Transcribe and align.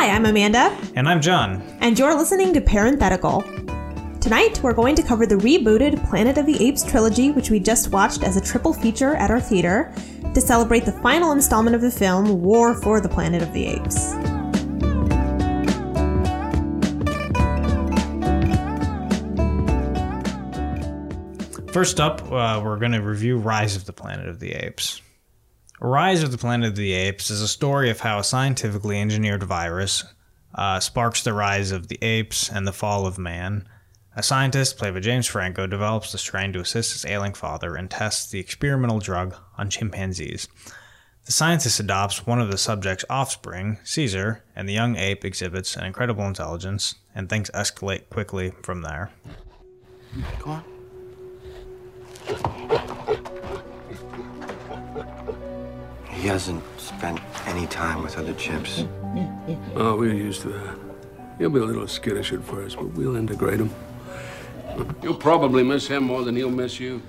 Hi, 0.00 0.08
I'm 0.08 0.24
Amanda, 0.24 0.74
And 0.96 1.06
I'm 1.06 1.20
John. 1.20 1.60
and 1.80 1.98
you're 1.98 2.16
listening 2.16 2.54
to 2.54 2.60
Parenthetical. 2.62 3.42
Tonight, 4.18 4.58
we're 4.62 4.72
going 4.72 4.94
to 4.94 5.02
cover 5.02 5.26
the 5.26 5.34
rebooted 5.34 6.08
Planet 6.08 6.38
of 6.38 6.46
the 6.46 6.56
Apes 6.66 6.82
trilogy, 6.82 7.32
which 7.32 7.50
we 7.50 7.60
just 7.60 7.90
watched 7.90 8.22
as 8.22 8.34
a 8.38 8.40
triple 8.40 8.72
feature 8.72 9.14
at 9.16 9.30
our 9.30 9.42
theater, 9.42 9.92
to 10.32 10.40
celebrate 10.40 10.86
the 10.86 10.92
final 11.02 11.32
installment 11.32 11.76
of 11.76 11.82
the 11.82 11.90
film, 11.90 12.40
War 12.40 12.74
for 12.80 13.02
the 13.02 13.10
Planet 13.10 13.42
of 13.42 13.52
the 13.52 13.66
Apes. 13.66 14.14
First 21.74 22.00
up, 22.00 22.22
uh, 22.32 22.62
we're 22.64 22.78
going 22.78 22.92
to 22.92 23.02
review 23.02 23.36
Rise 23.36 23.76
of 23.76 23.84
the 23.84 23.92
Planet 23.92 24.28
of 24.28 24.40
the 24.40 24.52
Apes. 24.52 25.02
Rise 25.82 26.22
of 26.22 26.30
the 26.30 26.36
Planet 26.36 26.68
of 26.68 26.76
the 26.76 26.92
Apes 26.92 27.30
is 27.30 27.40
a 27.40 27.48
story 27.48 27.88
of 27.88 28.00
how 28.00 28.18
a 28.18 28.24
scientifically 28.24 29.00
engineered 29.00 29.42
virus 29.42 30.04
uh, 30.54 30.78
sparks 30.78 31.22
the 31.22 31.32
rise 31.32 31.72
of 31.72 31.88
the 31.88 31.98
apes 32.02 32.50
and 32.50 32.66
the 32.66 32.72
fall 32.72 33.06
of 33.06 33.16
man. 33.16 33.66
A 34.14 34.22
scientist, 34.22 34.76
played 34.76 34.92
by 34.92 35.00
James 35.00 35.26
Franco, 35.26 35.66
develops 35.66 36.12
the 36.12 36.18
strain 36.18 36.52
to 36.52 36.60
assist 36.60 36.92
his 36.92 37.06
ailing 37.06 37.32
father 37.32 37.76
and 37.76 37.90
tests 37.90 38.30
the 38.30 38.38
experimental 38.38 38.98
drug 38.98 39.34
on 39.56 39.70
chimpanzees. 39.70 40.48
The 41.24 41.32
scientist 41.32 41.80
adopts 41.80 42.26
one 42.26 42.42
of 42.42 42.50
the 42.50 42.58
subject's 42.58 43.06
offspring, 43.08 43.78
Caesar, 43.84 44.44
and 44.54 44.68
the 44.68 44.74
young 44.74 44.96
ape 44.96 45.24
exhibits 45.24 45.76
an 45.76 45.84
incredible 45.84 46.26
intelligence, 46.26 46.96
and 47.14 47.30
things 47.30 47.50
escalate 47.54 48.10
quickly 48.10 48.52
from 48.62 48.82
there. 48.82 49.12
Go 50.40 50.50
on. 50.50 50.64
He 56.20 56.28
hasn't 56.28 56.62
spent 56.78 57.18
any 57.46 57.66
time 57.66 58.02
with 58.02 58.18
other 58.18 58.34
chimps. 58.34 58.86
Oh, 59.74 59.96
we're 59.96 60.12
used 60.12 60.42
to 60.42 60.48
that. 60.50 60.78
He'll 61.38 61.48
be 61.48 61.60
a 61.60 61.64
little 61.64 61.88
skittish 61.88 62.30
at 62.34 62.44
first, 62.44 62.76
but 62.76 62.88
we'll 62.88 63.16
integrate 63.16 63.58
him. 63.58 63.70
You'll 65.02 65.14
probably 65.14 65.62
miss 65.62 65.86
him 65.88 66.04
more 66.04 66.22
than 66.22 66.36
he'll 66.36 66.50
miss 66.50 66.78
you. 66.78 67.00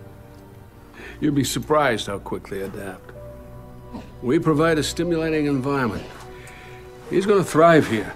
You'll 1.20 1.34
be 1.34 1.44
surprised 1.44 2.08
how 2.08 2.20
quick 2.20 2.48
they 2.48 2.62
adapt. 2.62 3.12
We 4.22 4.40
provide 4.40 4.78
a 4.78 4.84
stimulating 4.84 5.46
environment. 5.46 6.06
He's 7.10 7.26
going 7.26 7.44
to 7.44 7.50
thrive 7.50 7.90
here. 7.90 8.14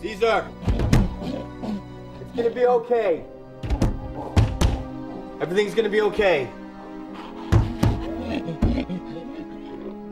Caesar! 0.00 0.48
It's 1.22 2.34
gonna 2.34 2.50
be 2.50 2.64
okay. 2.64 3.26
Everything's 5.40 5.74
gonna 5.74 5.88
be 5.88 6.02
okay. 6.02 6.48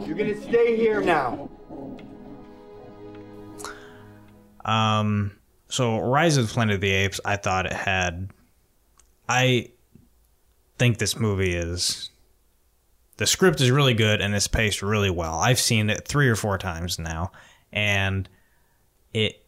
You're 0.06 0.16
gonna 0.16 0.40
stay 0.40 0.74
here 0.74 1.02
now. 1.02 1.50
Um, 4.64 5.32
so 5.68 5.98
Rise 5.98 6.38
of 6.38 6.48
the 6.48 6.52
Planet 6.52 6.76
of 6.76 6.80
the 6.80 6.90
Apes, 6.90 7.20
I 7.24 7.36
thought 7.36 7.66
it 7.66 7.72
had. 7.72 8.30
I 9.28 9.72
think 10.78 10.98
this 10.98 11.18
movie 11.18 11.54
is. 11.54 12.10
The 13.18 13.26
script 13.26 13.60
is 13.60 13.70
really 13.70 13.94
good 13.94 14.20
and 14.20 14.34
it's 14.34 14.46
paced 14.46 14.80
really 14.80 15.10
well. 15.10 15.34
I've 15.40 15.58
seen 15.58 15.90
it 15.90 16.06
three 16.06 16.28
or 16.28 16.36
four 16.36 16.56
times 16.56 16.98
now, 16.98 17.32
and 17.72 18.28
it 19.12 19.44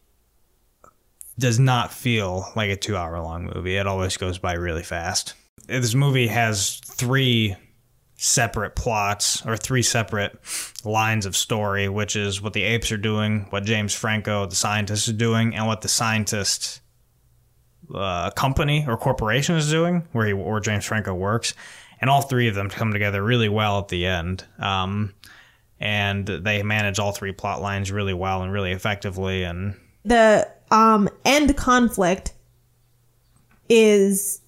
does 1.39 1.57
not 1.57 1.91
feel 1.93 2.51
like 2.55 2.69
a 2.69 2.75
two 2.75 2.95
hour 2.95 3.19
long 3.19 3.45
movie. 3.45 3.77
It 3.77 3.87
always 3.87 4.17
goes 4.17 4.37
by 4.37 4.53
really 4.53 4.83
fast. 4.83 5.33
This 5.67 5.95
movie 5.95 6.27
has 6.27 6.77
three 6.85 7.55
separate 8.15 8.75
plots 8.75 9.43
or 9.45 9.57
three 9.57 9.81
separate 9.81 10.37
lines 10.83 11.25
of 11.25 11.35
story, 11.35 11.89
which 11.89 12.15
is 12.15 12.41
what 12.41 12.53
the 12.53 12.61
apes 12.61 12.91
are 12.91 12.97
doing, 12.97 13.47
what 13.49 13.63
James 13.63 13.95
Franco, 13.95 14.45
the 14.45 14.55
scientist, 14.55 15.07
is 15.07 15.13
doing, 15.13 15.55
and 15.55 15.65
what 15.65 15.81
the 15.81 15.87
scientist 15.87 16.81
uh, 17.95 18.29
company 18.31 18.85
or 18.87 18.97
corporation 18.97 19.55
is 19.55 19.69
doing, 19.71 20.07
where 20.11 20.27
he 20.27 20.33
where 20.33 20.59
James 20.59 20.85
Franco 20.85 21.13
works, 21.13 21.53
and 21.99 22.09
all 22.09 22.21
three 22.21 22.47
of 22.47 22.55
them 22.55 22.69
come 22.69 22.93
together 22.93 23.23
really 23.23 23.49
well 23.49 23.79
at 23.79 23.87
the 23.87 24.05
end. 24.05 24.45
Um, 24.59 25.13
and 25.79 26.27
they 26.27 26.61
manage 26.61 26.99
all 26.99 27.11
three 27.11 27.31
plot 27.31 27.59
lines 27.59 27.91
really 27.91 28.13
well 28.13 28.43
and 28.43 28.51
really 28.51 28.71
effectively, 28.71 29.43
and 29.43 29.75
The 30.05 30.47
um, 30.69 31.09
end 31.25 31.57
conflict 31.57 32.33
is 33.67 34.40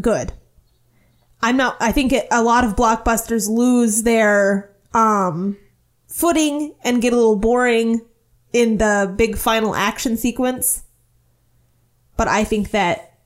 good. 0.00 0.32
I'm 1.42 1.56
not. 1.56 1.76
I 1.80 1.92
think 1.92 2.12
it, 2.12 2.26
a 2.30 2.42
lot 2.42 2.64
of 2.64 2.76
blockbusters 2.76 3.48
lose 3.48 4.02
their 4.02 4.74
um, 4.94 5.56
footing 6.06 6.74
and 6.82 7.02
get 7.02 7.12
a 7.12 7.16
little 7.16 7.36
boring 7.36 8.00
in 8.52 8.78
the 8.78 9.12
big 9.16 9.36
final 9.36 9.74
action 9.74 10.16
sequence. 10.16 10.84
But 12.16 12.28
I 12.28 12.44
think 12.44 12.70
that 12.70 13.18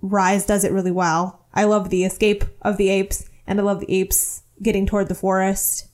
Rise 0.00 0.46
does 0.46 0.64
it 0.64 0.72
really 0.72 0.90
well. 0.90 1.46
I 1.52 1.64
love 1.64 1.90
the 1.90 2.04
escape 2.04 2.44
of 2.62 2.76
the 2.76 2.88
apes, 2.88 3.28
and 3.46 3.60
I 3.60 3.62
love 3.62 3.80
the 3.80 3.92
apes 3.92 4.42
getting 4.62 4.86
toward 4.86 5.08
the 5.08 5.14
forest. 5.14 5.88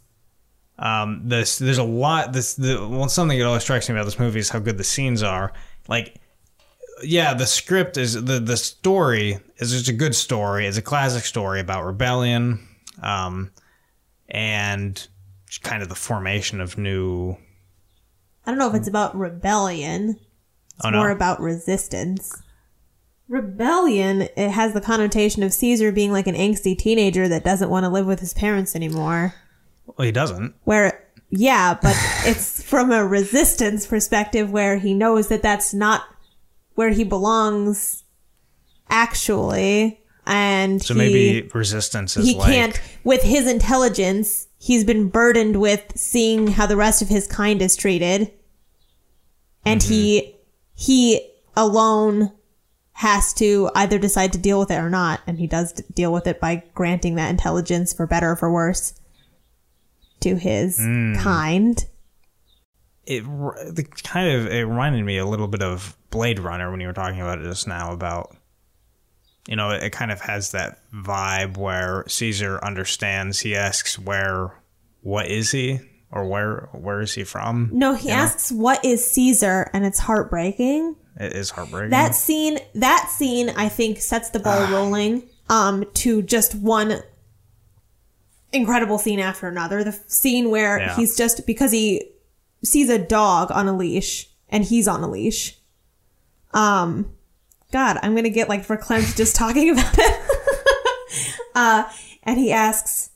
um, 0.78 1.22
this 1.24 1.58
there's 1.58 1.78
a 1.78 1.84
lot. 1.84 2.32
This 2.32 2.54
the 2.54 2.86
well, 2.88 3.08
something 3.08 3.38
that 3.38 3.46
always 3.46 3.62
strikes 3.62 3.88
me 3.88 3.94
about 3.94 4.04
this 4.04 4.18
movie 4.18 4.38
is 4.38 4.50
how 4.50 4.58
good 4.58 4.78
the 4.78 4.84
scenes 4.84 5.22
are. 5.22 5.52
Like, 5.88 6.20
yeah, 7.02 7.34
the 7.34 7.46
script 7.46 7.96
is 7.96 8.14
the 8.14 8.40
the 8.40 8.56
story 8.56 9.38
is 9.58 9.72
just 9.72 9.88
a 9.88 9.92
good 9.92 10.14
story. 10.14 10.66
It's 10.66 10.76
a 10.78 10.82
classic 10.82 11.24
story 11.24 11.60
about 11.60 11.84
rebellion, 11.84 12.66
um, 13.02 13.50
and 14.28 15.06
kind 15.62 15.82
of 15.82 15.88
the 15.88 15.94
formation 15.94 16.60
of 16.60 16.76
new. 16.78 17.36
I 18.44 18.50
don't 18.50 18.58
know 18.58 18.68
if 18.68 18.74
it's 18.74 18.88
about 18.88 19.16
rebellion. 19.16 20.18
It's 20.76 20.84
Oh, 20.84 20.90
no? 20.90 20.98
more 20.98 21.10
about 21.10 21.40
resistance. 21.40 22.42
Rebellion, 23.28 24.22
it 24.36 24.50
has 24.50 24.72
the 24.72 24.80
connotation 24.80 25.42
of 25.42 25.52
Caesar 25.52 25.90
being 25.90 26.12
like 26.12 26.26
an 26.28 26.36
angsty 26.36 26.78
teenager 26.78 27.26
that 27.28 27.42
doesn't 27.44 27.70
want 27.70 27.84
to 27.84 27.88
live 27.90 28.06
with 28.06 28.20
his 28.20 28.32
parents 28.34 28.76
anymore. 28.76 29.34
Well, 29.86 30.04
he 30.04 30.12
doesn't. 30.12 30.54
Where, 30.64 31.02
yeah, 31.30 31.76
but 31.82 31.96
it's 32.24 32.62
from 32.62 32.92
a 32.92 33.04
resistance 33.04 33.84
perspective 33.86 34.52
where 34.52 34.76
he 34.78 34.94
knows 34.94 35.26
that 35.28 35.42
that's 35.42 35.74
not 35.74 36.02
where 36.76 36.90
he 36.90 37.02
belongs 37.02 38.04
actually. 38.88 40.00
And 40.28 40.82
So 40.82 40.94
he, 40.94 40.98
maybe 40.98 41.50
resistance 41.52 42.16
is 42.16 42.26
he 42.26 42.34
like 42.36 42.52
can't 42.52 42.80
with 43.04 43.22
his 43.22 43.48
intelligence 43.48 44.46
he's 44.58 44.84
been 44.84 45.08
burdened 45.08 45.60
with 45.60 45.92
seeing 45.94 46.48
how 46.48 46.66
the 46.66 46.76
rest 46.76 47.02
of 47.02 47.08
his 47.08 47.26
kind 47.26 47.60
is 47.60 47.76
treated. 47.76 48.32
And 49.64 49.82
he 49.82 50.20
mm-hmm. 50.20 50.38
he 50.74 51.32
alone 51.56 52.32
has 52.92 53.32
to 53.34 53.70
either 53.74 53.98
decide 53.98 54.32
to 54.32 54.38
deal 54.38 54.58
with 54.58 54.70
it 54.70 54.78
or 54.78 54.88
not 54.88 55.20
and 55.26 55.38
he 55.38 55.46
does 55.46 55.72
d- 55.72 55.82
deal 55.92 56.10
with 56.10 56.26
it 56.26 56.40
by 56.40 56.62
granting 56.74 57.16
that 57.16 57.28
intelligence 57.28 57.92
for 57.92 58.06
better 58.06 58.30
or 58.30 58.36
for 58.36 58.50
worse 58.50 58.94
to 60.20 60.36
his 60.36 60.78
mm. 60.78 61.18
kind 61.18 61.84
it 63.06 63.22
kind 64.02 64.28
of 64.30 64.46
it 64.46 64.64
reminded 64.64 65.04
me 65.04 65.18
a 65.18 65.26
little 65.26 65.48
bit 65.48 65.62
of 65.62 65.96
Blade 66.10 66.38
Runner 66.38 66.70
when 66.70 66.80
you 66.80 66.86
were 66.86 66.92
talking 66.92 67.20
about 67.20 67.38
it 67.40 67.44
just 67.44 67.66
now 67.68 67.92
about 67.92 68.36
you 69.46 69.54
know 69.56 69.70
it, 69.70 69.90
kind 69.92 70.10
of 70.10 70.20
has 70.22 70.50
that 70.52 70.80
vibe 70.92 71.56
where 71.56 72.04
Caesar 72.08 72.58
understands. 72.64 73.38
He 73.40 73.54
asks 73.54 73.98
where 73.98 74.52
what 75.02 75.26
is 75.28 75.52
he 75.52 75.78
or 76.10 76.26
where 76.26 76.68
where 76.72 77.00
is 77.00 77.14
he 77.14 77.22
from? 77.24 77.70
No 77.72 77.94
he 77.94 78.10
asks 78.10 78.50
what 78.50 78.84
is 78.84 79.08
caesar? 79.10 79.70
and 79.72 79.84
it's 79.86 79.98
heartbreaking. 80.00 80.96
It 81.18 81.32
is 81.32 81.50
heartbreaking. 81.50 81.90
That 81.90 82.14
scene, 82.14 82.58
that 82.74 83.08
scene, 83.10 83.50
I 83.50 83.68
think 83.68 84.00
sets 84.00 84.30
the 84.30 84.38
ball 84.40 84.66
rolling 84.70 85.22
um, 85.48 85.84
to 85.94 86.22
just 86.22 86.54
one 86.54 87.00
incredible 88.52 88.98
scene 88.98 89.20
after 89.20 89.48
another. 89.48 89.82
The 89.82 89.90
f- 89.90 90.08
scene 90.08 90.50
where 90.50 90.78
Yeah. 90.78 90.96
he's 90.96 91.16
just 91.16 91.46
because 91.46 91.72
he 91.72 92.02
sees 92.64 92.88
a 92.88 92.98
dog 92.98 93.50
on 93.50 93.68
a 93.68 93.76
leash 93.76 94.28
and 94.48 94.64
he's 94.64 94.88
on 94.88 95.02
a 95.02 95.08
leash. 95.08 95.56
Um, 96.54 97.12
God, 97.72 97.98
I'm 98.02 98.14
gonna 98.14 98.30
get 98.30 98.48
like 98.48 98.66
verklempt 98.66 99.16
just 99.16 99.36
talking 99.36 99.70
about 99.72 99.94
it. 99.98 100.20
uh, 101.54 101.84
and 102.22 102.38
he 102.38 102.50
asks, 102.52 103.10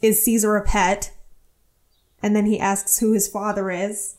"Is 0.00 0.22
Caesar 0.24 0.56
a 0.56 0.62
pet?" 0.64 1.12
And 2.22 2.34
then 2.34 2.46
he 2.46 2.58
asks 2.58 2.98
who 3.00 3.12
his 3.12 3.28
father 3.28 3.70
is. 3.70 4.16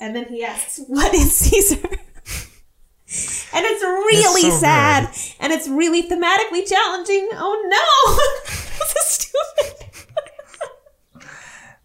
And 0.00 0.16
then 0.16 0.24
he 0.24 0.42
asks, 0.42 0.80
What 0.88 1.14
is 1.14 1.36
Caesar? 1.36 1.76
and 1.76 3.64
it's 3.66 3.82
really 3.82 4.40
It's 4.48 4.54
so 4.54 4.60
sad. 4.60 5.04
good. 5.12 5.18
And 5.38 5.52
it's 5.52 5.68
really 5.68 6.02
thematically 6.02 6.66
challenging. 6.68 7.28
Oh 7.34 7.54
no! 7.68 8.50
this 8.78 8.96
is 8.96 9.28
stupid. 9.28 11.26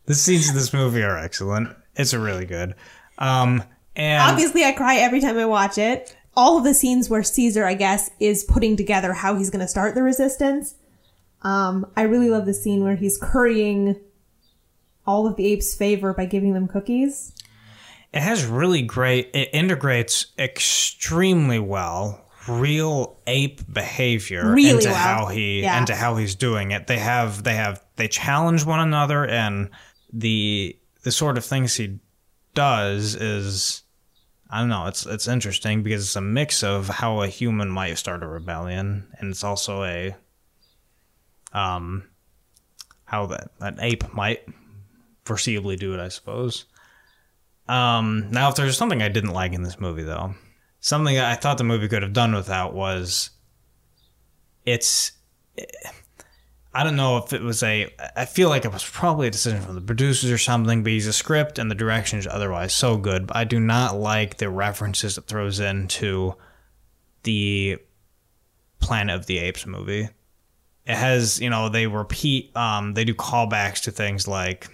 The 0.06 0.13
scenes 0.16 0.50
of 0.50 0.56
this 0.56 0.74
movie 0.74 1.04
are 1.04 1.18
excellent 1.18 1.69
it's 1.96 2.13
really 2.13 2.46
good 2.46 2.75
um 3.18 3.63
and 3.98 4.22
Obviously, 4.30 4.66
I 4.66 4.74
cry 4.74 4.98
every 4.98 5.22
time 5.22 5.38
I 5.38 5.46
watch 5.46 5.78
it. 5.78 6.18
All 6.36 6.57
of 6.57 6.66
the 6.66 6.74
scenes 6.74 7.10
where 7.10 7.24
Caesar, 7.24 7.63
I 7.63 7.75
guess, 7.75 8.10
is 8.19 8.44
putting 8.44 8.75
together 8.75 9.13
how 9.13 9.38
he's 9.38 9.50
going 9.50 9.62
to 9.62 9.69
start 9.69 9.96
the 9.96 10.04
resistance. 10.04 10.75
Um, 11.44 11.90
I 11.96 12.02
really 12.02 12.30
love 12.30 12.46
the 12.46 12.54
scene 12.54 12.84
where 12.84 12.98
he's 12.98 13.18
currying 13.18 13.96
all 15.07 15.28
of 15.28 15.38
the 15.38 15.46
apes' 15.48 15.74
favor 15.75 16.13
by 16.13 16.25
giving 16.25 16.52
them 16.54 16.68
cookies. 16.68 17.31
It 18.12 18.19
has 18.22 18.46
really 18.46 18.81
great. 18.81 19.30
It 19.34 19.50
integrates 19.54 20.25
extremely 20.38 21.60
well 21.60 22.22
real 22.50 23.18
ape 23.28 23.62
behavior 23.72 24.52
Really 24.54 24.72
into 24.72 24.90
well. 24.90 24.96
how 24.96 25.25
he 25.28 25.62
Yeah. 25.62 25.80
into 25.80 25.96
how 25.96 26.18
he's 26.18 26.36
doing 26.36 26.72
it. 26.72 26.88
They 26.88 27.00
have 27.00 27.44
they 27.46 27.56
have 27.56 27.81
they 27.96 28.10
challenge 28.10 28.66
one 28.66 28.81
another, 28.81 29.25
and 29.25 29.69
the 30.15 30.77
the 31.03 31.12
sort 31.12 31.38
of 31.38 31.45
things 31.45 31.75
he 31.75 32.00
does 32.53 33.15
is 33.15 33.83
I 34.50 34.59
don't 34.59 34.69
know. 34.69 34.88
It's 34.88 35.06
it's 35.06 35.27
interesting 35.27 35.83
because 35.83 36.03
it's 36.03 36.15
a 36.15 36.21
mix 36.21 36.63
of 36.63 36.88
how 36.88 37.21
a 37.21 37.27
human 37.27 37.69
might 37.69 37.97
start 37.97 38.23
a 38.23 38.27
rebellion, 38.27 39.07
and 39.19 39.31
it's 39.31 39.44
also 39.44 39.83
a 39.83 40.15
um 41.53 42.07
how 43.06 43.27
that 43.27 43.51
an 43.59 43.77
ape 43.81 44.13
might 44.13 44.45
foreseeably 45.25 45.77
do 45.77 45.94
it, 45.94 46.00
I 46.00 46.07
suppose. 46.07 46.65
Um, 47.68 48.29
now, 48.31 48.50
if 48.50 48.56
there's 48.56 48.77
something 48.77 49.01
I 49.01 49.09
didn't 49.09 49.31
like 49.31 49.53
in 49.53 49.63
this 49.63 49.79
movie, 49.79 50.03
though, 50.03 50.35
something 50.79 51.18
I 51.18 51.35
thought 51.35 51.57
the 51.57 51.63
movie 51.63 51.88
could 51.88 52.03
have 52.03 52.13
done 52.13 52.33
without 52.33 52.73
was 52.73 53.31
it's. 54.65 55.11
I 56.75 56.83
don't 56.83 56.98
know 56.98 57.18
if 57.18 57.31
it 57.31 57.42
was 57.42 57.63
a. 57.63 57.89
I 58.18 58.25
feel 58.25 58.50
like 58.50 58.66
it 58.66 58.74
was 58.74 58.83
probably 58.83 59.27
a 59.27 59.31
decision 59.31 59.62
from 59.62 59.75
the 59.75 59.81
producers 59.81 60.30
or 60.30 60.38
something, 60.38 60.83
but 60.83 60.92
he's 60.92 61.07
a 61.07 61.13
script 61.13 61.57
and 61.57 61.72
the 61.72 61.75
direction 61.75 62.19
is 62.19 62.27
otherwise 62.27 62.74
so 62.74 62.98
good. 62.98 63.27
But 63.27 63.38
I 63.38 63.45
do 63.45 63.62
not 63.62 63.98
like 63.98 64.38
the 64.38 64.50
references 64.50 65.18
it 65.18 65.25
throws 65.25 65.62
into 65.62 66.36
the 67.24 67.77
Planet 68.80 69.16
of 69.16 69.25
the 69.25 69.38
Apes 69.38 69.66
movie. 69.66 70.10
It 70.86 70.95
has, 70.95 71.39
you 71.39 71.50
know, 71.50 71.69
they 71.69 71.88
repeat, 71.88 72.56
um, 72.57 72.94
they 72.94 73.06
do 73.06 73.16
callbacks 73.16 73.83
to 73.83 73.92
things 73.92 74.28
like 74.28 74.68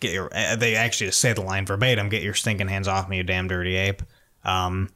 get 0.00 0.12
your 0.12 0.30
uh, 0.34 0.56
they 0.56 0.74
actually 0.74 1.10
say 1.10 1.34
the 1.34 1.42
line 1.42 1.66
verbatim 1.66 2.08
get 2.08 2.22
your 2.22 2.32
stinking 2.32 2.68
hands 2.68 2.88
off 2.88 3.08
me 3.08 3.18
you 3.18 3.22
damn 3.22 3.48
dirty 3.48 3.76
ape 3.76 4.02
um 4.44 4.88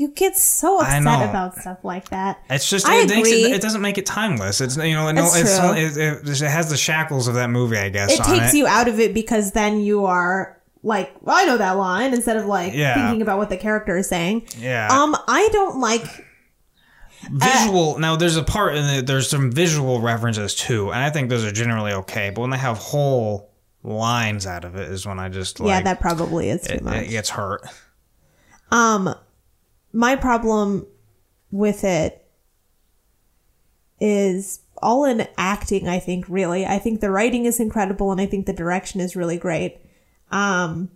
You 0.00 0.08
get 0.08 0.34
so 0.36 0.80
upset 0.80 1.02
about 1.28 1.56
stuff 1.56 1.78
like 1.84 2.08
that. 2.08 2.38
it's 2.48 2.68
just 2.70 2.86
I 2.88 3.02
it, 3.02 3.10
agree. 3.10 3.44
it, 3.44 3.52
it 3.56 3.60
doesn't 3.62 3.82
make 3.82 3.98
it 3.98 4.06
timeless 4.06 4.60
it's 4.62 4.76
you 4.76 4.94
know 4.94 5.10
no, 5.12 5.24
It's 5.26 5.36
it's 5.36 5.58
true. 5.58 5.72
it, 5.74 5.96
it, 6.26 6.28
it 6.42 6.50
has 6.50 6.70
the 6.70 6.76
shackles 6.76 7.28
of 7.28 7.34
that 7.34 7.50
movie 7.50 7.76
i 7.76 7.90
guess 7.90 8.10
It 8.18 8.22
takes 8.24 8.54
you 8.54 8.66
out 8.66 8.88
of 8.88 8.98
it 8.98 9.12
because 9.12 9.52
then 9.52 9.80
you 9.80 10.06
are 10.06 10.58
like, 10.82 11.14
well, 11.20 11.36
I 11.36 11.44
know 11.44 11.58
that 11.58 11.72
line 11.72 12.14
instead 12.14 12.38
of 12.38 12.46
like 12.46 12.72
Yeah. 12.72 12.94
thinking 12.94 13.20
about 13.20 13.36
what 13.36 13.50
the 13.50 13.58
character 13.58 13.98
is 13.98 14.08
saying. 14.08 14.46
yeah 14.58 14.88
Um, 14.90 15.14
I 15.28 15.48
don't 15.52 15.78
like 15.80 16.04
visual 17.30 17.98
now 17.98 18.16
there's 18.16 18.36
a 18.38 18.42
part 18.42 18.74
in 18.74 18.84
it 18.86 19.06
there's 19.06 19.28
some 19.28 19.52
visual 19.52 20.00
references 20.00 20.54
too 20.54 20.90
and 20.90 21.02
i 21.04 21.10
think 21.10 21.28
those 21.28 21.44
are 21.44 21.52
generally 21.52 21.92
okay 21.92 22.30
but 22.30 22.40
when 22.40 22.48
they 22.48 22.56
have 22.56 22.78
whole 22.78 23.50
lines 23.82 24.46
out 24.46 24.64
of 24.64 24.74
it 24.76 24.88
is 24.90 25.04
when 25.04 25.18
i 25.18 25.28
just 25.28 25.60
like 25.60 25.68
yeah, 25.68 25.82
that 25.82 26.00
probably 26.00 26.48
is 26.48 26.62
too 26.62 26.72
it, 26.74 26.82
much. 26.82 27.02
it 27.04 27.08
gets 27.10 27.28
hurt 27.28 27.60
Um, 28.72 29.14
my 29.92 30.16
problem 30.16 30.86
with 31.50 31.84
it 31.84 32.24
is 34.00 34.60
all 34.82 35.04
in 35.04 35.28
acting. 35.36 35.88
I 35.88 35.98
think 35.98 36.24
really, 36.28 36.64
I 36.64 36.78
think 36.78 37.00
the 37.00 37.10
writing 37.10 37.44
is 37.44 37.60
incredible, 37.60 38.12
and 38.12 38.20
I 38.20 38.26
think 38.26 38.46
the 38.46 38.52
direction 38.52 39.00
is 39.00 39.16
really 39.16 39.36
great. 39.36 39.78
Um, 40.30 40.90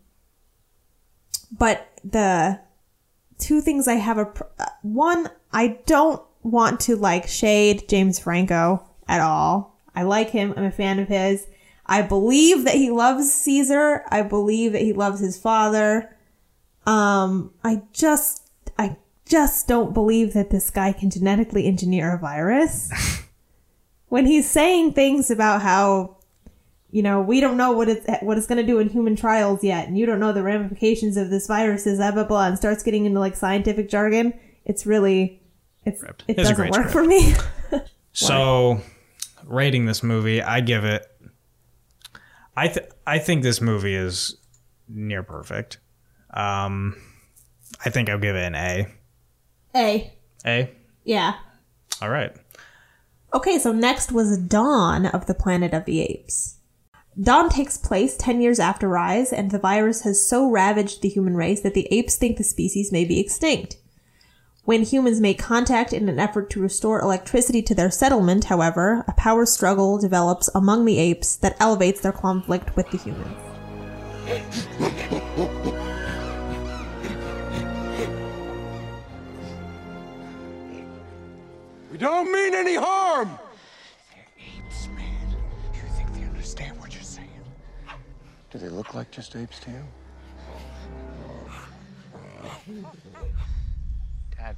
but 1.51 1.87
the 2.03 2.61
two 3.39 3.61
things 3.61 3.89
I 3.89 3.95
have 3.95 4.19
a 4.19 4.27
pr- 4.27 4.45
uh, 4.59 4.67
one, 4.83 5.29
I 5.53 5.79
don't 5.87 6.23
want 6.43 6.81
to 6.81 6.97
like 6.97 7.27
shade 7.27 7.89
James 7.89 8.19
Franco 8.19 8.89
at 9.09 9.21
all. 9.21 9.81
I 9.95 10.03
like 10.03 10.31
him. 10.31 10.55
I'm 10.57 10.65
a 10.65 10.71
fan 10.71 10.99
of 10.99 11.09
his. 11.09 11.47
I 11.87 12.03
believe 12.03 12.65
that 12.65 12.75
he 12.75 12.91
loves 12.91 13.33
Caesar. 13.33 14.05
I 14.09 14.23
believe 14.23 14.73
that 14.73 14.83
he 14.83 14.93
loves 14.93 15.21
his 15.21 15.39
father. 15.39 16.17
Um, 16.87 17.53
I 17.63 17.83
just, 17.93 18.44
I 18.79 18.97
just 19.27 19.67
don't 19.69 19.95
believe 19.95 20.33
that 20.35 20.51
this 20.51 20.71
guy 20.71 20.93
can 20.93 21.11
genetically 21.11 21.67
engineer 21.67 22.15
a 22.15 22.19
virus. 22.19 22.91
when 24.09 24.27
he's 24.27 24.49
saying 24.51 24.93
things 24.93 25.31
about 25.31 25.63
how, 25.63 26.19
you 26.91 27.03
know, 27.03 27.21
we 27.21 27.41
don't 27.41 27.57
know 27.57 27.73
what 27.73 27.89
it's 27.89 28.07
what 28.23 28.39
it's 28.39 28.47
going 28.47 28.59
to 28.65 28.67
do 28.67 28.79
in 28.79 28.89
human 28.89 29.17
trials 29.17 29.65
yet, 29.65 29.89
and 29.89 29.99
you 29.99 30.07
don't 30.07 30.21
know 30.21 30.33
the 30.33 30.43
ramifications 30.43 31.17
of 31.17 31.31
this 31.31 31.47
virus, 31.47 31.87
is 31.87 31.99
blah 31.99 32.13
blah 32.13 32.25
blah, 32.25 32.47
and 32.47 32.57
starts 32.57 32.83
getting 32.83 33.05
into 33.07 33.19
like 33.21 33.35
scientific 33.37 33.89
jargon. 33.89 34.33
It's 34.65 34.87
really, 34.87 35.43
it's 35.85 36.03
it 36.03 36.23
It's 36.29 36.49
doesn't 36.49 36.59
work 36.71 36.75
script. 36.89 36.91
for 36.93 37.05
me. 37.05 37.35
So, 38.17 38.81
rating 39.45 39.87
this 39.87 40.05
movie, 40.05 40.41
I 40.41 40.61
give 40.61 40.85
it. 40.85 41.05
I 42.57 42.69
th- 42.69 42.87
I 43.05 43.19
think 43.19 43.43
this 43.43 43.61
movie 43.61 43.97
is 43.97 44.37
near 44.89 45.25
perfect. 45.25 45.79
Um, 46.33 46.97
I 47.85 47.91
think 47.91 48.09
I'll 48.09 48.19
give 48.19 48.37
it 48.37 48.45
an 48.45 48.55
A. 48.55 48.87
A, 49.77 50.13
A. 50.47 50.71
yeah. 51.05 51.35
All 52.01 52.09
right. 52.09 52.35
Okay, 53.35 53.59
so 53.59 53.73
next 53.73 54.13
was 54.13 54.39
Dawn 54.39 55.07
of 55.07 55.27
the 55.27 55.35
Planet 55.35 55.75
of 55.75 55.85
the 55.85 56.01
Apes. 56.01 56.59
Dawn 57.21 57.49
takes 57.49 57.77
place 57.77 58.17
10 58.17 58.41
years 58.41 58.59
after 58.59 58.89
Rise, 58.89 59.33
and 59.33 59.51
the 59.51 59.59
virus 59.59 60.03
has 60.03 60.27
so 60.27 60.51
ravaged 60.51 61.03
the 61.03 61.09
human 61.09 61.37
race 61.37 61.61
that 61.63 61.75
the 61.75 61.87
apes 61.93 62.17
think 62.17 62.37
the 62.37 62.45
species 62.45 62.91
may 62.91 63.05
be 63.05 63.21
extinct. 63.21 63.77
When 64.65 64.83
humans 64.83 65.21
make 65.21 65.39
contact 65.39 65.93
in 65.93 66.09
an 66.09 66.19
effort 66.19 66.49
to 66.51 66.61
restore 66.61 67.01
electricity 67.01 67.61
to 67.63 67.75
their 67.75 67.91
settlement, 67.91 68.45
however, 68.45 69.05
a 69.07 69.13
power 69.13 69.47
struggle 69.47 69.99
develops 69.99 70.49
among 70.55 70.85
the 70.85 70.99
apes 70.99 71.37
that 71.37 71.57
elevates 71.61 72.01
their 72.01 72.13
conflict 72.13 72.75
with 72.75 72.91
the 72.91 72.99
humans. 72.99 73.54
We 81.95 81.99
don't 81.99 82.33
mean 82.33 82.55
any 82.57 82.75
harm! 82.75 83.39
They're 84.11 84.27
Apes, 84.37 84.89
man. 84.89 85.37
Do 85.73 85.79
you 85.79 85.87
think 85.95 86.13
they 86.13 86.25
understand 86.25 86.81
what 86.81 86.93
you're 86.93 87.01
saying? 87.05 87.29
Do 88.51 88.59
they 88.59 88.69
look 88.69 88.95
like 88.95 89.13
just 89.13 89.37
apes 89.37 89.61
to 89.61 89.71
you? 89.71 89.85
Dad. 94.37 94.57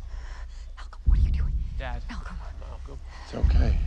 Malcolm, 0.79 1.01
what 1.05 1.19
are 1.19 1.21
you 1.21 1.31
doing? 1.31 1.53
Dad. 1.79 2.03
Malcolm. 2.09 2.99
It's 3.27 3.35
okay. 3.35 3.79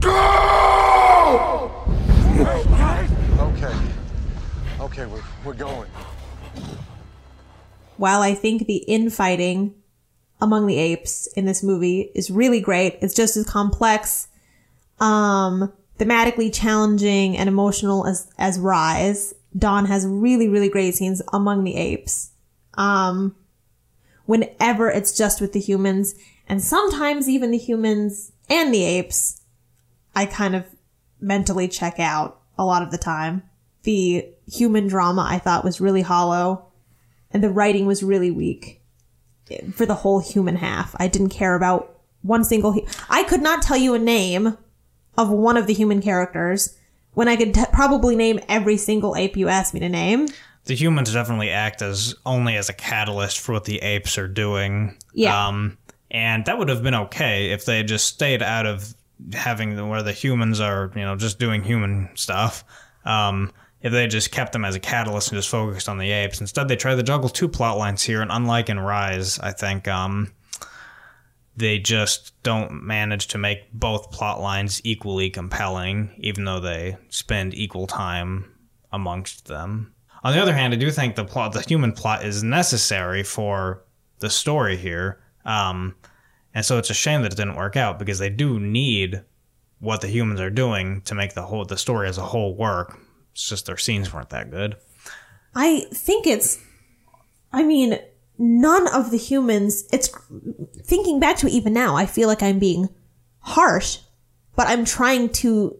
Go! 0.00 1.70
okay. 3.38 3.76
Okay, 4.80 5.06
we're, 5.06 5.22
we're 5.44 5.54
going. 5.54 5.88
While 7.96 8.22
I 8.22 8.34
think 8.34 8.66
the 8.66 8.78
infighting 8.78 9.74
among 10.40 10.66
the 10.66 10.76
apes 10.76 11.28
in 11.36 11.44
this 11.44 11.62
movie 11.62 12.10
is 12.14 12.30
really 12.30 12.60
great, 12.60 12.98
it's 13.00 13.14
just 13.14 13.36
as 13.36 13.46
complex, 13.46 14.26
um, 14.98 15.72
thematically 15.98 16.52
challenging 16.52 17.36
and 17.36 17.48
emotional 17.48 18.06
as, 18.06 18.28
as 18.38 18.58
Rise. 18.58 19.34
Dawn 19.56 19.86
has 19.86 20.06
really, 20.06 20.48
really 20.48 20.68
great 20.68 20.94
scenes 20.94 21.22
among 21.32 21.62
the 21.62 21.76
apes. 21.76 22.32
Um, 22.74 23.36
whenever 24.24 24.88
it's 24.90 25.16
just 25.16 25.40
with 25.40 25.52
the 25.52 25.60
humans 25.60 26.14
and 26.48 26.62
sometimes 26.62 27.28
even 27.28 27.50
the 27.50 27.58
humans 27.58 28.32
and 28.48 28.74
the 28.74 28.82
apes, 28.82 29.42
I 30.16 30.26
kind 30.26 30.56
of 30.56 30.64
mentally 31.20 31.68
check 31.68 32.00
out 32.00 32.40
a 32.58 32.64
lot 32.64 32.82
of 32.82 32.90
the 32.90 32.98
time. 32.98 33.42
The 33.82 34.28
human 34.46 34.86
drama 34.86 35.26
I 35.28 35.38
thought 35.38 35.64
was 35.64 35.80
really 35.80 36.02
hollow 36.02 36.66
and 37.30 37.42
the 37.42 37.50
writing 37.50 37.86
was 37.86 38.02
really 38.02 38.30
weak 38.30 38.82
for 39.72 39.86
the 39.86 39.94
whole 39.94 40.20
human 40.20 40.56
half. 40.56 40.94
I 40.98 41.08
didn't 41.08 41.30
care 41.30 41.54
about 41.54 42.00
one 42.22 42.44
single. 42.44 42.72
Hu- 42.72 42.86
I 43.10 43.24
could 43.24 43.42
not 43.42 43.62
tell 43.62 43.76
you 43.76 43.94
a 43.94 43.98
name 43.98 44.56
of 45.18 45.30
one 45.30 45.56
of 45.56 45.66
the 45.66 45.74
human 45.74 46.00
characters 46.00 46.78
when 47.14 47.28
I 47.28 47.36
could 47.36 47.54
t- 47.54 47.64
probably 47.72 48.16
name 48.16 48.40
every 48.48 48.76
single 48.76 49.16
ape 49.16 49.36
you 49.36 49.48
asked 49.48 49.74
me 49.74 49.80
to 49.80 49.88
name. 49.88 50.28
The 50.64 50.74
humans 50.74 51.12
definitely 51.12 51.50
act 51.50 51.82
as 51.82 52.14
only 52.24 52.56
as 52.56 52.68
a 52.68 52.72
catalyst 52.72 53.40
for 53.40 53.52
what 53.52 53.64
the 53.64 53.78
apes 53.78 54.16
are 54.16 54.28
doing. 54.28 54.96
Yeah. 55.12 55.48
Um, 55.48 55.76
and 56.10 56.44
that 56.44 56.58
would 56.58 56.68
have 56.68 56.82
been 56.82 56.94
okay 56.94 57.50
if 57.50 57.64
they 57.64 57.78
had 57.78 57.88
just 57.88 58.06
stayed 58.06 58.42
out 58.42 58.66
of 58.66 58.94
having 59.32 59.76
the, 59.76 59.84
where 59.84 60.02
the 60.02 60.12
humans 60.12 60.60
are, 60.60 60.90
you 60.94 61.02
know, 61.02 61.16
just 61.16 61.38
doing 61.38 61.62
human 61.62 62.10
stuff. 62.14 62.64
Um, 63.04 63.52
if 63.82 63.92
they 63.92 64.06
just 64.06 64.30
kept 64.30 64.52
them 64.52 64.64
as 64.64 64.74
a 64.74 64.80
catalyst 64.80 65.30
and 65.30 65.38
just 65.38 65.48
focused 65.48 65.88
on 65.88 65.98
the 65.98 66.10
apes. 66.10 66.40
Instead, 66.40 66.68
they 66.68 66.76
try 66.76 66.94
to 66.94 67.02
juggle 67.02 67.28
two 67.28 67.48
plot 67.48 67.78
lines 67.78 68.02
here, 68.02 68.22
and 68.22 68.30
unlike 68.30 68.68
in 68.68 68.78
Rise, 68.78 69.38
I 69.40 69.52
think 69.52 69.88
um, 69.88 70.32
they 71.56 71.78
just 71.78 72.40
don't 72.42 72.84
manage 72.84 73.26
to 73.28 73.38
make 73.38 73.72
both 73.72 74.10
plot 74.10 74.40
lines 74.40 74.80
equally 74.84 75.30
compelling, 75.30 76.14
even 76.18 76.44
though 76.44 76.60
they 76.60 76.96
spend 77.08 77.54
equal 77.54 77.86
time 77.86 78.50
amongst 78.92 79.46
them. 79.46 79.94
On 80.24 80.32
the 80.32 80.40
other 80.40 80.54
hand, 80.54 80.72
I 80.72 80.76
do 80.76 80.90
think 80.90 81.16
the 81.16 81.24
plot, 81.24 81.52
the 81.52 81.62
human 81.62 81.92
plot, 81.92 82.24
is 82.24 82.44
necessary 82.44 83.24
for 83.24 83.82
the 84.20 84.30
story 84.30 84.76
here. 84.76 85.20
Um, 85.44 85.96
and 86.54 86.64
so 86.64 86.78
it's 86.78 86.90
a 86.90 86.94
shame 86.94 87.22
that 87.22 87.32
it 87.32 87.36
didn't 87.36 87.56
work 87.56 87.76
out 87.76 87.98
because 87.98 88.18
they 88.18 88.30
do 88.30 88.60
need 88.60 89.22
what 89.80 90.00
the 90.00 90.06
humans 90.06 90.40
are 90.40 90.50
doing 90.50 91.00
to 91.02 91.14
make 91.14 91.34
the 91.34 91.42
whole 91.42 91.64
the 91.64 91.76
story 91.76 92.08
as 92.08 92.18
a 92.18 92.22
whole 92.22 92.54
work. 92.54 92.98
It's 93.32 93.48
just 93.48 93.66
their 93.66 93.76
scenes 93.76 94.12
weren't 94.12 94.30
that 94.30 94.50
good. 94.50 94.76
I 95.54 95.86
think 95.92 96.26
it's, 96.26 96.58
I 97.52 97.62
mean, 97.62 97.98
none 98.38 98.92
of 98.94 99.10
the 99.10 99.18
humans, 99.18 99.84
it's 99.92 100.10
thinking 100.82 101.20
back 101.20 101.36
to 101.38 101.46
it 101.46 101.52
even 101.52 101.72
now, 101.72 101.96
I 101.96 102.06
feel 102.06 102.28
like 102.28 102.42
I'm 102.42 102.58
being 102.58 102.88
harsh, 103.40 103.98
but 104.56 104.66
I'm 104.68 104.84
trying 104.84 105.30
to 105.30 105.76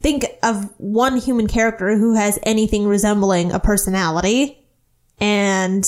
think 0.00 0.24
of 0.42 0.72
one 0.78 1.16
human 1.16 1.46
character 1.46 1.96
who 1.96 2.14
has 2.14 2.38
anything 2.42 2.86
resembling 2.86 3.50
a 3.52 3.58
personality, 3.58 4.64
and 5.18 5.84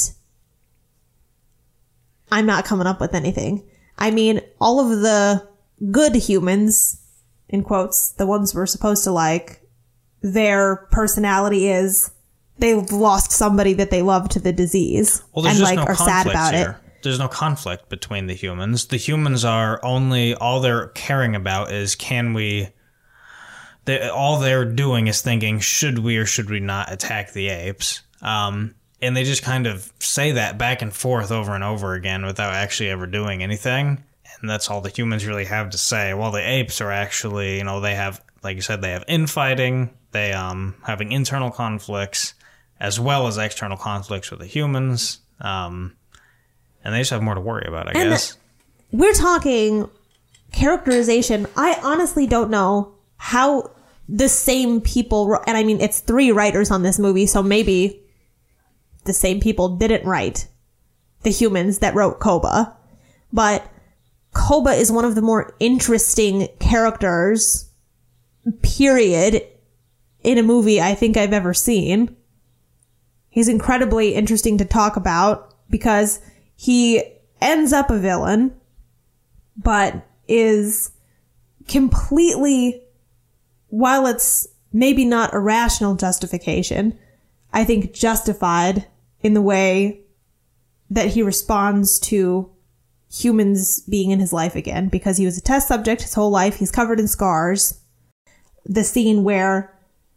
I'm 2.31 2.47
not 2.47 2.65
coming 2.65 2.87
up 2.87 3.01
with 3.01 3.15
anything. 3.15 3.69
I 3.99 4.11
mean, 4.11 4.41
all 4.61 4.81
of 4.81 5.01
the 5.01 5.47
good 5.91 6.15
humans, 6.15 7.01
in 7.49 7.63
quotes, 7.63 8.11
the 8.13 8.27
ones 8.27 8.55
we're 8.55 8.67
supposed 8.67 9.05
to 9.05 9.11
like, 9.11 9.63
their 10.23 10.77
personality 10.91 11.69
is 11.69 12.11
they've 12.59 12.91
lost 12.91 13.31
somebody 13.31 13.73
that 13.75 13.91
they 13.91 14.03
love 14.03 14.29
to 14.31 14.41
the 14.41 14.53
disease 14.53 15.23
Well, 15.33 15.47
and 15.47 15.57
just 15.57 15.71
like 15.71 15.77
no 15.77 15.85
are 15.85 15.95
sad 15.95 16.27
about 16.27 16.55
here. 16.55 16.81
it. 16.85 17.03
There's 17.03 17.19
no 17.19 17.29
conflict 17.29 17.89
between 17.89 18.27
the 18.27 18.35
humans. 18.35 18.87
The 18.87 18.97
humans 18.97 19.45
are 19.45 19.79
only 19.85 20.35
all 20.35 20.61
they're 20.61 20.89
caring 20.89 21.37
about 21.37 21.71
is 21.73 21.95
can 21.95 22.35
we. 22.35 22.69
They, 23.85 24.09
all 24.09 24.39
they're 24.41 24.65
doing 24.67 25.07
is 25.07 25.23
thinking 25.23 25.61
should 25.61 26.01
we 26.01 26.17
or 26.17 26.27
should 26.27 26.51
we 26.51 26.61
not 26.61 26.93
attack 26.93 27.33
the 27.33 27.49
apes. 27.49 28.03
Um, 28.21 28.75
and 29.01 29.17
they 29.17 29.23
just 29.25 29.43
kind 29.43 29.67
of 29.67 29.91
say 30.01 30.33
that 30.33 30.59
back 30.59 30.83
and 30.83 30.93
forth 30.93 31.31
over 31.31 31.55
and 31.55 31.63
over 31.65 31.95
again 31.95 32.27
without 32.27 32.53
actually 32.53 32.91
ever 32.91 33.07
doing 33.07 33.43
anything. 33.43 34.03
And 34.41 34.49
that's 34.49 34.71
all 34.71 34.81
the 34.81 34.91
humans 34.91 35.27
really 35.27 35.47
have 35.47 35.71
to 35.71 35.79
say. 35.79 36.15
While 36.15 36.31
the 36.31 36.47
apes 36.47 36.81
are 36.81 36.93
actually, 36.93 37.59
you 37.59 37.65
know, 37.65 37.81
they 37.81 37.95
have, 37.95 38.23
like 38.43 38.57
you 38.57 38.63
said, 38.63 38.83
they 38.83 38.93
have 38.93 39.05
infighting, 39.09 39.91
they 40.13 40.33
um 40.33 40.75
having 40.83 41.13
internal 41.13 41.51
conflicts, 41.51 42.35
as 42.81 43.01
well 43.01 43.27
as 43.27 43.37
external 43.37 43.77
conflicts 43.77 44.31
with 44.31 44.41
the 44.41 44.47
humans. 44.47 45.19
Um, 45.41 45.97
and 46.85 46.95
they 46.95 47.01
just 47.01 47.11
have 47.11 47.23
more 47.23 47.35
to 47.35 47.41
worry 47.41 47.67
about, 47.67 47.89
I 47.89 48.01
And 48.01 48.11
guess. 48.11 48.37
We're 48.93 49.13
talking 49.13 49.91
characterization. 50.53 51.47
I 51.57 51.79
honestly 51.83 52.27
don't 52.27 52.51
know 52.51 52.95
how 53.17 53.71
the 54.09 54.29
same 54.29 54.81
people, 54.81 55.39
and 55.47 55.57
I 55.57 55.65
mean, 55.65 55.81
it's 55.81 56.01
three 56.01 56.33
writers 56.33 56.71
on 56.71 56.83
this 56.83 56.99
movie, 56.99 57.27
so 57.27 57.43
maybe 57.43 58.01
the 59.05 59.13
same 59.13 59.41
people 59.41 59.77
didn't 59.77 60.07
write 60.07 60.49
the 61.23 61.31
humans 61.31 61.81
that 61.81 61.95
wrote 61.95 62.21
Koba. 62.21 62.75
But 63.33 63.69
Koba 64.35 64.71
is 64.71 64.93
one 64.93 65.05
of 65.05 65.15
the 65.15 65.23
more 65.23 65.55
interesting 65.59 66.49
characters, 66.59 67.71
period, 68.63 69.43
in 70.23 70.39
a 70.39 70.43
movie 70.43 70.81
I 70.81 70.95
think 70.95 71.17
I've 71.17 71.33
ever 71.33 71.55
seen. 71.55 72.15
He's 73.29 73.49
incredibly 73.49 74.15
interesting 74.15 74.59
to 74.59 74.65
talk 74.65 74.97
about 74.97 75.55
because 75.71 76.21
he 76.57 77.03
ends 77.41 77.73
up 77.73 77.91
a 77.91 77.99
villain, 77.99 78.55
but 79.57 80.07
is 80.27 80.91
completely, 81.69 82.83
while 83.69 84.07
it's 84.07 84.47
maybe 84.73 85.05
not 85.05 85.35
a 85.35 85.39
rational 85.39 85.95
justification, 85.95 86.99
I 87.53 87.65
think 87.65 87.93
justified 87.93 88.87
in 89.21 89.35
the 89.35 89.43
way 89.43 90.01
that 90.91 91.09
he 91.09 91.23
responds 91.23 91.99
to 92.01 92.51
humans 93.11 93.81
being 93.81 94.11
in 94.11 94.21
his 94.21 94.33
life 94.33 94.55
again 94.55 94.89
because 94.89 95.17
he 95.17 95.25
was 95.25 95.39
a 95.39 95.43
test 95.43 95.69
subject 95.69 96.03
his 96.03 96.15
whole 96.15 96.31
life. 96.31 96.57
He's 96.57 96.71
covered 96.71 97.01
in 97.01 97.09
scars. 97.09 97.81
The 98.65 98.85
scene 98.85 99.25
where 99.25 99.75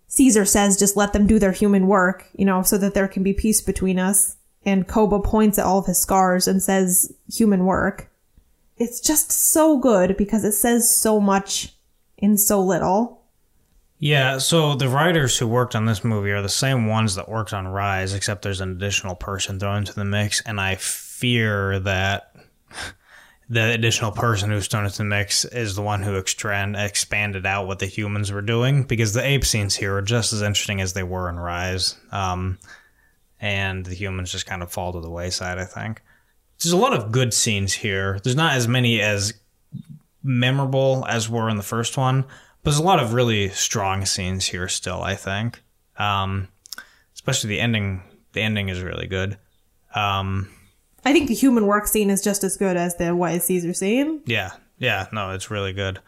Caesar 0.07 0.43
says, 0.43 0.77
just 0.77 0.97
let 0.97 1.13
them 1.13 1.25
do 1.25 1.39
their 1.39 1.53
human 1.53 1.87
work, 1.87 2.27
you 2.33 2.43
know, 2.43 2.63
so 2.63 2.77
that 2.77 2.93
there 2.93 3.07
can 3.07 3.23
be 3.23 3.33
peace 3.33 3.61
between 3.61 3.97
us. 3.97 4.35
And 4.65 4.87
Koba 4.87 5.19
points 5.19 5.57
at 5.57 5.65
all 5.65 5.79
of 5.79 5.85
his 5.85 5.99
scars 5.99 6.47
and 6.47 6.61
says, 6.61 7.13
human 7.31 7.65
work. 7.65 8.11
It's 8.77 8.99
just 8.99 9.31
so 9.31 9.77
good 9.77 10.17
because 10.17 10.43
it 10.43 10.51
says 10.51 10.93
so 10.93 11.19
much 11.19 11.75
in 12.17 12.37
so 12.37 12.61
little. 12.61 13.21
Yeah, 13.99 14.39
so 14.39 14.73
the 14.73 14.89
writers 14.89 15.37
who 15.37 15.47
worked 15.47 15.75
on 15.75 15.85
this 15.85 16.03
movie 16.03 16.31
are 16.31 16.41
the 16.41 16.49
same 16.49 16.87
ones 16.87 17.13
that 17.15 17.29
worked 17.29 17.53
on 17.53 17.67
Rise, 17.67 18.15
except 18.15 18.41
there's 18.41 18.59
an 18.59 18.71
additional 18.71 19.13
person 19.13 19.59
thrown 19.59 19.77
into 19.77 19.93
the 19.93 20.03
mix, 20.03 20.41
and 20.41 20.59
I 20.59 20.75
fear 20.75 21.79
that 21.81 22.30
the 23.49 23.73
additional 23.73 24.11
person 24.11 24.49
who's 24.49 24.67
thrown 24.67 24.85
into 24.85 24.99
the 24.99 25.03
mix 25.03 25.43
is 25.45 25.75
the 25.75 25.81
one 25.81 26.01
who 26.01 26.15
expanded 26.15 27.45
out 27.45 27.67
what 27.67 27.79
the 27.79 27.85
humans 27.85 28.31
were 28.31 28.41
doing, 28.41 28.83
because 28.83 29.13
the 29.13 29.25
ape 29.25 29.43
scenes 29.43 29.75
here 29.75 29.95
are 29.97 30.01
just 30.01 30.31
as 30.31 30.41
interesting 30.41 30.79
as 30.79 30.93
they 30.93 31.03
were 31.03 31.27
in 31.27 31.37
Rise, 31.37 31.97
um, 32.11 32.57
and 33.41 33.85
the 33.85 33.95
humans 33.95 34.31
just 34.31 34.45
kind 34.45 34.63
of 34.63 34.71
fall 34.71 34.93
to 34.93 35.01
the 35.01 35.09
wayside, 35.09 35.57
I 35.57 35.65
think. 35.65 36.01
There's 36.59 36.71
a 36.71 36.77
lot 36.77 36.93
of 36.93 37.11
good 37.11 37.33
scenes 37.33 37.73
here. 37.73 38.19
There's 38.23 38.35
not 38.35 38.53
as 38.53 38.67
many 38.67 39.01
as 39.01 39.33
memorable 40.23 41.05
as 41.09 41.29
were 41.29 41.49
in 41.49 41.57
the 41.57 41.63
first 41.63 41.97
one, 41.97 42.21
but 42.21 42.71
there's 42.71 42.77
a 42.77 42.83
lot 42.83 42.99
of 42.99 43.13
really 43.13 43.49
strong 43.49 44.05
scenes 44.05 44.45
here 44.45 44.67
still. 44.67 45.01
I 45.01 45.15
think, 45.15 45.61
um, 45.97 46.47
especially 47.15 47.49
the 47.49 47.59
ending. 47.59 48.03
The 48.33 48.41
ending 48.41 48.69
is 48.69 48.81
really 48.81 49.07
good. 49.07 49.37
Um, 49.93 50.49
I 51.03 51.13
think 51.13 51.27
the 51.27 51.33
human 51.33 51.65
work 51.65 51.87
scene 51.87 52.09
is 52.09 52.21
just 52.21 52.43
as 52.43 52.57
good 52.57 52.77
as 52.77 52.95
the 52.97 53.15
Why 53.15 53.31
is 53.31 53.43
Caesar 53.45 53.73
scene. 53.73 54.21
yeah, 54.25 54.51
yeah, 54.77 55.07
no, 55.11 55.31
it's 55.31 55.49
really 55.51 55.73
good. 55.73 55.99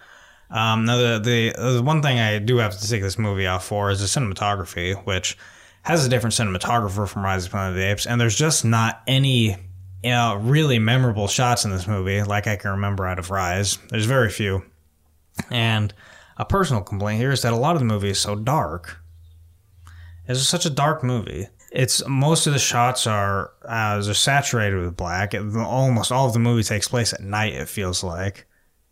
Um, 0.49 0.85
now 0.85 0.97
the, 0.97 1.19
the 1.19 1.73
the 1.73 1.81
one 1.81 2.01
thing 2.01 2.19
I 2.19 2.37
do 2.39 2.57
have 2.57 2.77
to 2.77 2.89
take 2.89 3.01
this 3.01 3.17
movie 3.17 3.47
off 3.47 3.65
for 3.65 3.89
is 3.89 3.99
the 3.99 4.05
cinematography, 4.05 4.95
which 5.05 5.37
has 5.81 6.05
a 6.05 6.09
different 6.09 6.33
cinematographer 6.35 7.07
from 7.07 7.23
Rise 7.23 7.45
of 7.45 7.51
Planet 7.51 7.71
of 7.71 7.75
the 7.75 7.83
Apes, 7.89 8.05
and 8.05 8.21
there's 8.21 8.37
just 8.37 8.63
not 8.63 9.01
any 9.07 9.57
you 10.03 10.09
know, 10.09 10.35
really 10.35 10.79
memorable 10.79 11.27
shots 11.27 11.65
in 11.65 11.71
this 11.71 11.87
movie 11.87 12.21
like 12.23 12.45
I 12.45 12.55
can 12.57 12.71
remember 12.71 13.07
out 13.07 13.19
of 13.19 13.31
Rise. 13.31 13.77
There's 13.89 14.05
very 14.05 14.29
few, 14.29 14.63
and 15.49 15.93
a 16.37 16.45
personal 16.45 16.83
complaint 16.83 17.19
here 17.19 17.31
is 17.31 17.41
that 17.41 17.53
a 17.53 17.57
lot 17.57 17.75
of 17.75 17.79
the 17.79 17.85
movie 17.85 18.09
is 18.09 18.19
so 18.19 18.35
dark. 18.35 18.99
It's 20.27 20.41
such 20.41 20.65
a 20.65 20.69
dark 20.69 21.03
movie. 21.03 21.47
It's 21.73 22.05
most 22.07 22.45
of 22.45 22.53
the 22.53 22.59
shots 22.59 23.07
are 23.07 23.51
uh, 23.65 23.99
they're 23.99 24.13
saturated 24.13 24.77
with 24.77 24.95
black. 24.95 25.33
It, 25.33 25.41
almost 25.55 26.11
all 26.11 26.27
of 26.27 26.33
the 26.33 26.39
movie 26.39 26.63
takes 26.63 26.87
place 26.87 27.13
at 27.13 27.21
night. 27.21 27.53
It 27.53 27.67
feels 27.67 28.03
like 28.03 28.45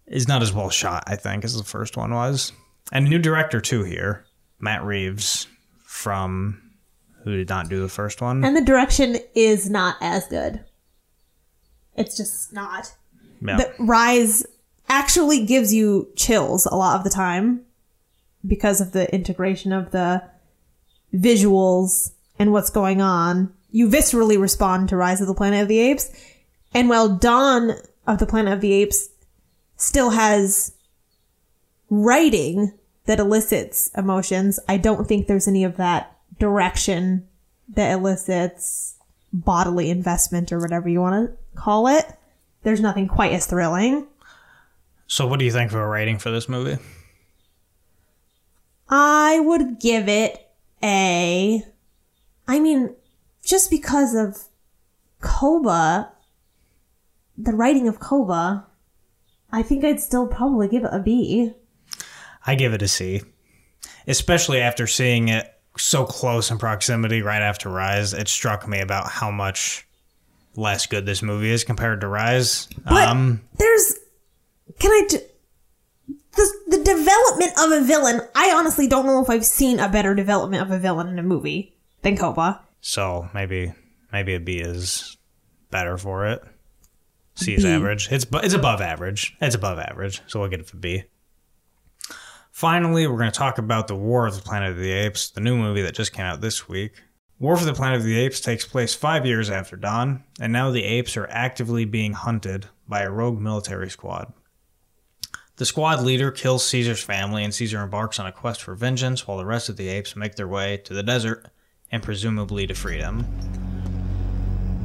is 0.07 0.27
not 0.27 0.41
as 0.41 0.51
well 0.51 0.69
shot, 0.69 1.03
I 1.05 1.15
think, 1.15 1.45
as 1.45 1.55
the 1.55 1.63
first 1.63 1.95
one 1.95 2.11
was. 2.11 2.51
And 2.91 3.05
a 3.05 3.09
new 3.09 3.19
director 3.19 3.61
too 3.61 3.83
here, 3.83 4.25
Matt 4.59 4.83
Reeves 4.83 5.47
from 5.85 6.61
who 7.23 7.37
did 7.37 7.49
not 7.49 7.69
do 7.69 7.79
the 7.81 7.87
first 7.87 8.19
one. 8.19 8.43
And 8.43 8.57
the 8.57 8.65
direction 8.65 9.17
is 9.35 9.69
not 9.69 9.95
as 10.01 10.25
good. 10.27 10.65
It's 11.95 12.17
just 12.17 12.51
not. 12.51 12.95
Yeah. 13.45 13.57
The 13.57 13.73
Rise 13.77 14.43
actually 14.89 15.45
gives 15.45 15.73
you 15.73 16.09
chills 16.15 16.65
a 16.65 16.75
lot 16.75 16.97
of 16.97 17.03
the 17.03 17.09
time 17.09 17.61
because 18.45 18.81
of 18.81 18.91
the 18.91 19.13
integration 19.13 19.71
of 19.71 19.91
the 19.91 20.23
visuals 21.13 22.11
and 22.39 22.51
what's 22.51 22.69
going 22.69 23.01
on. 23.01 23.53
You 23.71 23.87
viscerally 23.87 24.39
respond 24.39 24.89
to 24.89 24.97
Rise 24.97 25.21
of 25.21 25.27
the 25.27 25.33
Planet 25.33 25.61
of 25.61 25.67
the 25.67 25.79
Apes. 25.79 26.09
And 26.73 26.89
while 26.89 27.09
Dawn 27.09 27.71
of 28.07 28.19
the 28.19 28.25
Planet 28.25 28.53
of 28.53 28.61
the 28.61 28.73
Apes 28.73 29.09
still 29.77 30.11
has 30.11 30.73
writing 31.89 32.73
that 33.05 33.19
elicits 33.19 33.91
emotions, 33.97 34.59
I 34.67 34.77
don't 34.77 35.07
think 35.07 35.27
there's 35.27 35.47
any 35.47 35.63
of 35.63 35.77
that 35.77 36.17
direction 36.39 37.27
that 37.69 37.91
elicits 37.91 38.95
bodily 39.33 39.89
investment 39.89 40.51
or 40.51 40.59
whatever 40.59 40.89
you 40.89 41.01
want 41.01 41.29
to 41.29 41.59
call 41.59 41.87
it. 41.87 42.05
There's 42.63 42.81
nothing 42.81 43.07
quite 43.07 43.31
as 43.31 43.45
thrilling. 43.45 44.07
so, 45.07 45.27
what 45.27 45.39
do 45.39 45.45
you 45.45 45.51
think 45.51 45.71
of 45.71 45.77
a 45.77 45.87
rating 45.87 46.19
for 46.19 46.31
this 46.31 46.47
movie? 46.47 46.77
I 48.89 49.39
would 49.39 49.79
give 49.79 50.09
it 50.09 50.37
a. 50.83 51.63
I 52.51 52.59
mean, 52.59 52.93
just 53.45 53.71
because 53.71 54.13
of 54.13 54.37
Koba, 55.21 56.11
the 57.37 57.53
writing 57.53 57.87
of 57.87 58.01
Koba, 58.01 58.67
I 59.53 59.63
think 59.63 59.85
I'd 59.85 60.01
still 60.01 60.27
probably 60.27 60.67
give 60.67 60.83
it 60.83 60.89
a 60.91 60.99
B. 60.99 61.53
I 62.45 62.55
give 62.55 62.73
it 62.73 62.81
a 62.81 62.89
C, 62.89 63.21
especially 64.05 64.59
after 64.59 64.85
seeing 64.85 65.29
it 65.29 65.49
so 65.77 66.03
close 66.03 66.51
in 66.51 66.57
proximity 66.57 67.21
right 67.21 67.41
after 67.41 67.69
Rise. 67.69 68.13
It 68.13 68.27
struck 68.27 68.67
me 68.67 68.81
about 68.81 69.09
how 69.09 69.31
much 69.31 69.87
less 70.57 70.87
good 70.87 71.05
this 71.05 71.21
movie 71.21 71.51
is 71.51 71.63
compared 71.63 72.01
to 72.01 72.09
Rise. 72.09 72.67
But 72.83 73.07
um, 73.07 73.41
there's. 73.59 73.95
Can 74.77 74.91
I. 74.91 75.07
Ju- 75.09 75.25
the, 76.33 76.53
the 76.67 76.83
development 76.83 77.53
of 77.57 77.71
a 77.71 77.85
villain, 77.85 78.27
I 78.35 78.51
honestly 78.51 78.87
don't 78.87 79.05
know 79.05 79.21
if 79.21 79.29
I've 79.29 79.45
seen 79.45 79.79
a 79.79 79.87
better 79.87 80.13
development 80.13 80.63
of 80.63 80.71
a 80.71 80.79
villain 80.79 81.07
in 81.07 81.17
a 81.17 81.23
movie 81.23 81.77
than 82.01 82.17
Koba. 82.17 82.61
So 82.81 83.29
maybe 83.33 83.73
maybe 84.11 84.35
a 84.35 84.39
B 84.39 84.59
is 84.59 85.17
better 85.69 85.97
for 85.97 86.27
it. 86.27 86.43
C 87.35 87.55
is 87.55 87.63
B. 87.63 87.69
average. 87.69 88.11
It's 88.11 88.25
it's 88.43 88.53
above 88.53 88.81
average. 88.81 89.35
It's 89.41 89.55
above 89.55 89.79
average. 89.79 90.21
So 90.27 90.39
we'll 90.39 90.49
get 90.49 90.59
it 90.59 90.67
for 90.67 90.77
B. 90.77 91.03
Finally, 92.51 93.07
we're 93.07 93.17
going 93.17 93.31
to 93.31 93.37
talk 93.37 93.57
about 93.57 93.87
the 93.87 93.95
War 93.95 94.27
of 94.27 94.35
the 94.35 94.41
Planet 94.41 94.71
of 94.71 94.77
the 94.77 94.91
Apes, 94.91 95.29
the 95.29 95.39
new 95.39 95.55
movie 95.55 95.81
that 95.83 95.95
just 95.95 96.11
came 96.11 96.25
out 96.25 96.41
this 96.41 96.67
week. 96.67 97.01
War 97.39 97.55
for 97.57 97.65
the 97.65 97.73
Planet 97.73 97.99
of 97.99 98.05
the 98.05 98.19
Apes 98.19 98.41
takes 98.41 98.65
place 98.67 98.93
five 98.93 99.25
years 99.25 99.49
after 99.49 99.75
Dawn, 99.75 100.25
and 100.39 100.53
now 100.53 100.69
the 100.69 100.83
apes 100.83 101.17
are 101.17 101.27
actively 101.31 101.85
being 101.85 102.13
hunted 102.13 102.67
by 102.87 103.01
a 103.01 103.09
rogue 103.09 103.39
military 103.39 103.89
squad. 103.89 104.31
The 105.55 105.65
squad 105.65 106.03
leader 106.03 106.29
kills 106.29 106.67
Caesar's 106.67 107.01
family, 107.01 107.43
and 107.43 107.53
Caesar 107.53 107.81
embarks 107.81 108.19
on 108.19 108.27
a 108.27 108.31
quest 108.31 108.61
for 108.61 108.75
vengeance 108.75 109.27
while 109.27 109.37
the 109.37 109.45
rest 109.45 109.69
of 109.69 109.77
the 109.77 109.87
apes 109.87 110.15
make 110.15 110.35
their 110.35 110.47
way 110.47 110.77
to 110.77 110.93
the 110.93 111.01
desert 111.01 111.47
and 111.91 112.01
presumably 112.01 112.65
to 112.67 112.73
freedom. 112.73 113.25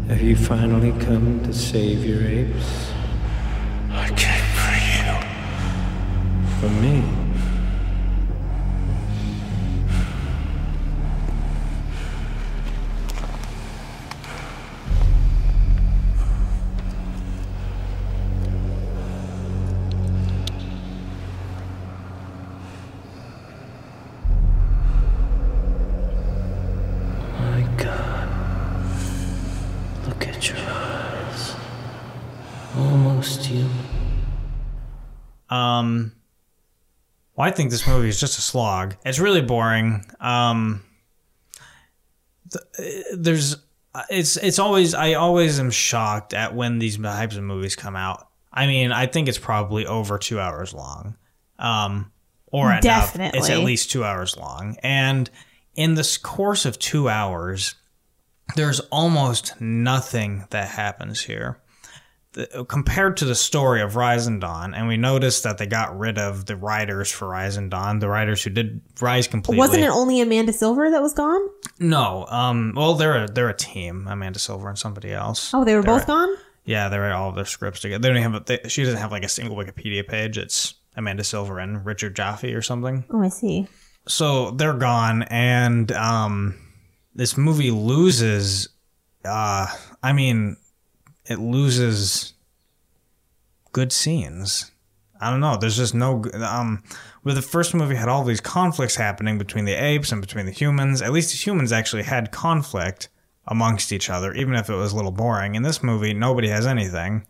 Have 0.08 0.22
you 0.22 0.36
finally 0.36 0.92
come 1.04 1.42
to 1.44 1.52
save 1.52 2.04
your 2.04 2.22
apes? 2.22 2.92
I 3.90 4.08
came 4.10 4.44
for 4.54 4.76
you. 4.92 5.12
For 6.60 6.70
me? 6.80 7.15
Almost 33.26 33.46
human. 33.46 33.70
Um, 35.50 36.12
well, 37.34 37.46
I 37.46 37.50
think 37.50 37.70
this 37.70 37.86
movie 37.86 38.08
is 38.08 38.20
just 38.20 38.38
a 38.38 38.42
slog. 38.42 38.96
It's 39.04 39.18
really 39.18 39.42
boring. 39.42 40.04
Um, 40.20 40.84
th- 42.52 43.04
there's, 43.14 43.56
it's 44.10 44.36
it's 44.36 44.58
always 44.58 44.94
I 44.94 45.14
always 45.14 45.58
am 45.58 45.70
shocked 45.70 46.34
at 46.34 46.54
when 46.54 46.78
these 46.78 46.98
types 46.98 47.36
of 47.36 47.42
movies 47.42 47.74
come 47.76 47.96
out. 47.96 48.28
I 48.52 48.66
mean, 48.66 48.92
I 48.92 49.06
think 49.06 49.28
it's 49.28 49.38
probably 49.38 49.86
over 49.86 50.18
two 50.18 50.38
hours 50.38 50.72
long, 50.72 51.16
um, 51.58 52.12
or 52.46 52.70
at 52.70 52.84
enough, 52.84 53.16
it's 53.18 53.50
at 53.50 53.60
least 53.60 53.90
two 53.90 54.04
hours 54.04 54.36
long. 54.36 54.76
And 54.82 55.28
in 55.74 55.94
this 55.94 56.16
course 56.16 56.64
of 56.64 56.78
two 56.78 57.08
hours, 57.08 57.74
there's 58.54 58.80
almost 58.80 59.60
nothing 59.60 60.44
that 60.50 60.68
happens 60.68 61.22
here 61.22 61.58
the, 62.36 62.64
compared 62.68 63.16
to 63.16 63.24
the 63.24 63.34
story 63.34 63.80
of 63.80 63.96
Rise 63.96 64.26
and 64.28 64.40
Dawn, 64.40 64.74
and 64.74 64.86
we 64.86 64.96
noticed 64.96 65.42
that 65.42 65.58
they 65.58 65.66
got 65.66 65.98
rid 65.98 66.18
of 66.18 66.46
the 66.46 66.54
writers 66.56 67.10
for 67.10 67.28
Rise 67.28 67.56
and 67.56 67.70
Dawn, 67.70 67.98
the 67.98 68.08
writers 68.08 68.42
who 68.44 68.50
did 68.50 68.80
Rise 69.00 69.26
completely. 69.26 69.58
Wasn't 69.58 69.82
it 69.82 69.90
only 69.90 70.20
Amanda 70.20 70.52
Silver 70.52 70.90
that 70.90 71.02
was 71.02 71.12
gone? 71.14 71.40
No. 71.80 72.26
Um. 72.28 72.72
Well, 72.76 72.94
they're 72.94 73.24
a 73.24 73.26
they're 73.28 73.48
a 73.48 73.56
team. 73.56 74.06
Amanda 74.08 74.38
Silver 74.38 74.68
and 74.68 74.78
somebody 74.78 75.12
else. 75.12 75.52
Oh, 75.52 75.64
they 75.64 75.74
were 75.74 75.82
They're 75.82 75.94
both 75.94 76.04
a- 76.04 76.06
gone? 76.06 76.36
Yeah, 76.64 76.88
they 76.88 76.98
write 76.98 77.12
all 77.12 77.30
of 77.30 77.36
their 77.36 77.44
scripts 77.44 77.80
together. 77.80 78.02
They 78.02 78.12
don't 78.14 78.22
have. 78.22 78.34
A, 78.34 78.40
they, 78.44 78.68
she 78.68 78.84
doesn't 78.84 78.98
have 79.00 79.10
like 79.12 79.24
a 79.24 79.28
single 79.28 79.56
Wikipedia 79.56 80.06
page. 80.06 80.36
It's 80.38 80.74
Amanda 80.96 81.24
Silver 81.24 81.58
and 81.58 81.84
Richard 81.86 82.14
Jaffe 82.16 82.52
or 82.54 82.62
something. 82.62 83.04
Oh, 83.10 83.22
I 83.22 83.28
see. 83.28 83.66
so 84.08 84.50
they're 84.52 84.72
gone 84.74 85.22
and 85.24 85.90
um 85.92 86.54
this 87.14 87.36
movie 87.36 87.70
loses 87.72 88.68
uh 89.24 89.66
i 90.02 90.12
mean 90.12 90.56
it 91.28 91.38
loses 91.38 92.34
good 93.72 93.92
scenes. 93.92 94.70
I 95.20 95.30
don't 95.30 95.40
know. 95.40 95.56
There's 95.56 95.76
just 95.76 95.94
no 95.94 96.24
um 96.42 96.82
where 97.22 97.34
the 97.34 97.42
first 97.42 97.74
movie 97.74 97.94
had 97.94 98.08
all 98.08 98.24
these 98.24 98.40
conflicts 98.40 98.96
happening 98.96 99.38
between 99.38 99.64
the 99.64 99.74
apes 99.74 100.12
and 100.12 100.20
between 100.20 100.46
the 100.46 100.52
humans. 100.52 101.02
At 101.02 101.12
least 101.12 101.30
the 101.30 101.36
humans 101.36 101.72
actually 101.72 102.04
had 102.04 102.32
conflict 102.32 103.08
amongst 103.46 103.92
each 103.92 104.10
other 104.10 104.32
even 104.34 104.54
if 104.54 104.68
it 104.68 104.74
was 104.74 104.92
a 104.92 104.96
little 104.96 105.12
boring. 105.12 105.54
In 105.54 105.62
this 105.62 105.82
movie 105.82 106.12
nobody 106.12 106.48
has 106.48 106.66
anything. 106.66 107.26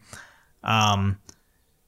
Um 0.63 1.19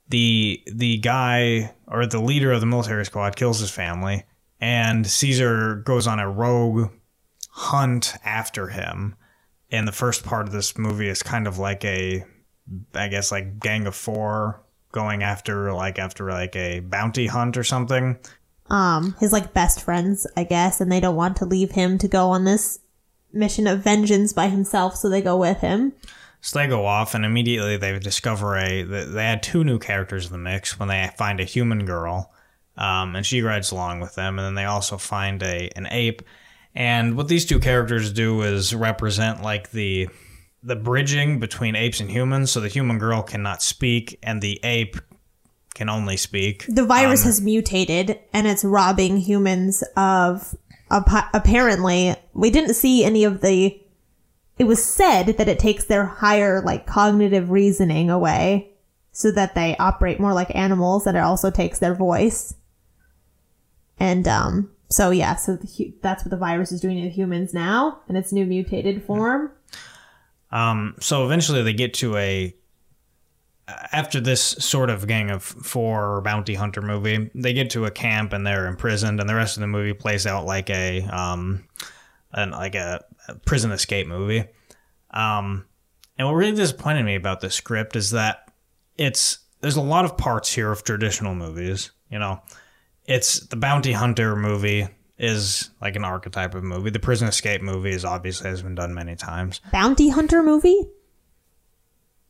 the 0.08 0.62
the 0.66 0.98
guy 0.98 1.74
or 1.86 2.06
the 2.06 2.20
leader 2.20 2.52
of 2.52 2.60
the 2.60 2.66
military 2.66 3.04
squad 3.04 3.36
kills 3.36 3.60
his 3.60 3.70
family 3.70 4.24
and 4.60 5.06
Caesar 5.06 5.76
goes 5.76 6.06
on 6.06 6.18
a 6.18 6.30
rogue 6.30 6.90
hunt 7.50 8.14
after 8.24 8.68
him. 8.68 9.16
And 9.70 9.86
the 9.86 9.92
first 9.92 10.24
part 10.24 10.46
of 10.46 10.52
this 10.52 10.78
movie 10.78 11.08
is 11.08 11.22
kind 11.22 11.46
of 11.46 11.58
like 11.58 11.84
a, 11.84 12.24
I 12.94 13.08
guess, 13.08 13.30
like 13.30 13.60
Gang 13.60 13.86
of 13.86 13.94
Four 13.94 14.62
going 14.92 15.22
after, 15.22 15.72
like, 15.72 15.98
after 15.98 16.30
like 16.30 16.56
a 16.56 16.80
bounty 16.80 17.26
hunt 17.26 17.56
or 17.56 17.64
something. 17.64 18.18
Um, 18.70 19.14
his 19.20 19.32
like 19.32 19.54
best 19.54 19.82
friends, 19.82 20.26
I 20.36 20.44
guess, 20.44 20.80
and 20.80 20.90
they 20.90 21.00
don't 21.00 21.16
want 21.16 21.36
to 21.38 21.46
leave 21.46 21.72
him 21.72 21.98
to 21.98 22.08
go 22.08 22.30
on 22.30 22.44
this 22.44 22.78
mission 23.32 23.66
of 23.66 23.80
vengeance 23.80 24.32
by 24.32 24.48
himself, 24.48 24.96
so 24.96 25.08
they 25.08 25.22
go 25.22 25.36
with 25.36 25.60
him. 25.60 25.92
So 26.40 26.58
they 26.58 26.66
go 26.66 26.86
off, 26.86 27.14
and 27.14 27.24
immediately 27.24 27.76
they 27.76 27.98
discover 27.98 28.56
a. 28.56 28.82
They 28.82 29.24
add 29.24 29.42
two 29.42 29.64
new 29.64 29.78
characters 29.78 30.26
in 30.26 30.32
the 30.32 30.38
mix 30.38 30.78
when 30.78 30.88
they 30.88 31.10
find 31.16 31.40
a 31.40 31.44
human 31.44 31.84
girl, 31.84 32.32
um, 32.76 33.16
and 33.16 33.26
she 33.26 33.42
rides 33.42 33.72
along 33.72 34.00
with 34.00 34.14
them. 34.14 34.38
And 34.38 34.46
then 34.46 34.54
they 34.54 34.64
also 34.64 34.98
find 34.98 35.42
a 35.42 35.70
an 35.76 35.88
ape. 35.90 36.22
And 36.74 37.16
what 37.16 37.28
these 37.28 37.44
two 37.44 37.58
characters 37.58 38.12
do 38.12 38.42
is 38.42 38.74
represent 38.74 39.42
like 39.42 39.70
the 39.70 40.08
the 40.62 40.76
bridging 40.76 41.38
between 41.38 41.76
apes 41.76 42.00
and 42.00 42.10
humans. 42.10 42.50
So 42.50 42.60
the 42.60 42.68
human 42.68 42.98
girl 42.98 43.22
cannot 43.22 43.62
speak, 43.62 44.18
and 44.22 44.42
the 44.42 44.60
ape 44.64 44.96
can 45.74 45.88
only 45.88 46.16
speak. 46.16 46.66
The 46.68 46.84
virus 46.84 47.22
Um, 47.22 47.26
has 47.26 47.40
mutated 47.40 48.18
and 48.32 48.46
it's 48.48 48.64
robbing 48.64 49.18
humans 49.18 49.84
of 49.96 50.56
appa- 50.90 51.30
apparently 51.32 52.16
we 52.34 52.50
didn't 52.50 52.74
see 52.74 53.04
any 53.04 53.22
of 53.24 53.40
the 53.40 53.80
it 54.58 54.64
was 54.64 54.84
said 54.84 55.36
that 55.38 55.46
it 55.48 55.60
takes 55.60 55.84
their 55.84 56.04
higher 56.04 56.60
like 56.60 56.84
cognitive 56.84 57.50
reasoning 57.50 58.10
away 58.10 58.72
so 59.12 59.30
that 59.30 59.54
they 59.54 59.76
operate 59.76 60.18
more 60.18 60.32
like 60.32 60.52
animals 60.56 61.06
and 61.06 61.16
it 61.16 61.20
also 61.20 61.48
takes 61.48 61.78
their 61.78 61.94
voice. 61.94 62.54
And 64.00 64.26
um 64.26 64.70
so 64.90 65.10
yeah, 65.10 65.36
so 65.36 65.56
the, 65.56 65.94
that's 66.02 66.24
what 66.24 66.30
the 66.30 66.36
virus 66.36 66.72
is 66.72 66.80
doing 66.80 67.02
to 67.02 67.10
humans 67.10 67.52
now 67.52 68.00
in 68.08 68.16
its 68.16 68.32
new 68.32 68.46
mutated 68.46 69.02
form. 69.04 69.52
Um, 70.50 70.94
so 70.98 71.26
eventually 71.26 71.62
they 71.62 71.74
get 71.74 71.94
to 71.94 72.16
a 72.16 72.54
after 73.92 74.20
this 74.20 74.40
sort 74.40 74.88
of 74.88 75.06
gang 75.06 75.30
of 75.30 75.42
four 75.42 76.22
bounty 76.22 76.54
hunter 76.54 76.80
movie, 76.80 77.30
they 77.34 77.52
get 77.52 77.70
to 77.70 77.84
a 77.84 77.90
camp 77.90 78.32
and 78.32 78.46
they're 78.46 78.66
imprisoned, 78.66 79.20
and 79.20 79.28
the 79.28 79.34
rest 79.34 79.56
of 79.56 79.60
the 79.60 79.66
movie 79.66 79.92
plays 79.92 80.26
out 80.26 80.46
like 80.46 80.70
a 80.70 81.02
um, 81.04 81.64
an, 82.32 82.50
like 82.50 82.74
a, 82.74 83.04
a 83.28 83.34
prison 83.34 83.70
escape 83.70 84.06
movie. 84.06 84.44
Um, 85.10 85.66
and 86.16 86.26
what 86.26 86.34
really 86.34 86.56
disappointed 86.56 87.04
me 87.04 87.14
about 87.14 87.40
the 87.40 87.50
script 87.50 87.94
is 87.94 88.10
that 88.12 88.50
it's 88.96 89.38
there's 89.60 89.76
a 89.76 89.82
lot 89.82 90.04
of 90.04 90.16
parts 90.16 90.52
here 90.52 90.72
of 90.72 90.82
traditional 90.82 91.34
movies. 91.34 91.90
You 92.10 92.18
know, 92.18 92.40
it's 93.08 93.40
the 93.48 93.56
bounty 93.56 93.92
hunter 93.92 94.36
movie 94.36 94.86
is 95.18 95.70
like 95.80 95.96
an 95.96 96.04
archetype 96.04 96.54
of 96.54 96.62
movie. 96.62 96.90
The 96.90 97.00
prison 97.00 97.26
escape 97.26 97.62
movie 97.62 97.90
is 97.90 98.04
obviously 98.04 98.50
has 98.50 98.62
been 98.62 98.76
done 98.76 98.94
many 98.94 99.16
times. 99.16 99.60
Bounty 99.72 100.10
hunter 100.10 100.42
movie? 100.44 100.86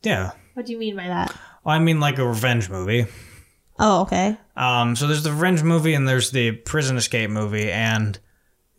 Yeah, 0.02 0.30
What 0.54 0.64
do 0.64 0.72
you 0.72 0.78
mean 0.78 0.96
by 0.96 1.08
that? 1.08 1.36
Well, 1.64 1.74
I 1.74 1.80
mean 1.80 1.98
like 2.00 2.18
a 2.18 2.26
revenge 2.26 2.70
movie. 2.70 3.06
Oh, 3.80 4.02
okay. 4.02 4.38
Um, 4.56 4.94
so 4.96 5.06
there's 5.08 5.24
the 5.24 5.32
revenge 5.32 5.62
movie 5.62 5.94
and 5.94 6.08
there's 6.08 6.30
the 6.30 6.52
prison 6.52 6.96
escape 6.96 7.30
movie, 7.30 7.70
and 7.70 8.18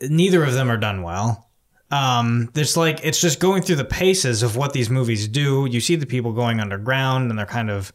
neither 0.01 0.43
of 0.43 0.53
them 0.53 0.71
are 0.71 0.77
done 0.77 1.03
well. 1.03 1.49
Um, 1.91 2.49
there's 2.53 2.77
like 2.77 3.01
it's 3.03 3.19
just 3.19 3.39
going 3.39 3.63
through 3.63 3.75
the 3.77 3.85
paces 3.85 4.43
of 4.43 4.55
what 4.55 4.71
these 4.73 4.89
movies 4.89 5.27
do. 5.27 5.67
You 5.69 5.81
see 5.81 5.95
the 5.97 6.05
people 6.05 6.31
going 6.31 6.59
underground, 6.61 7.29
and 7.29 7.37
they're 7.37 7.45
kind 7.45 7.69
of 7.69 7.91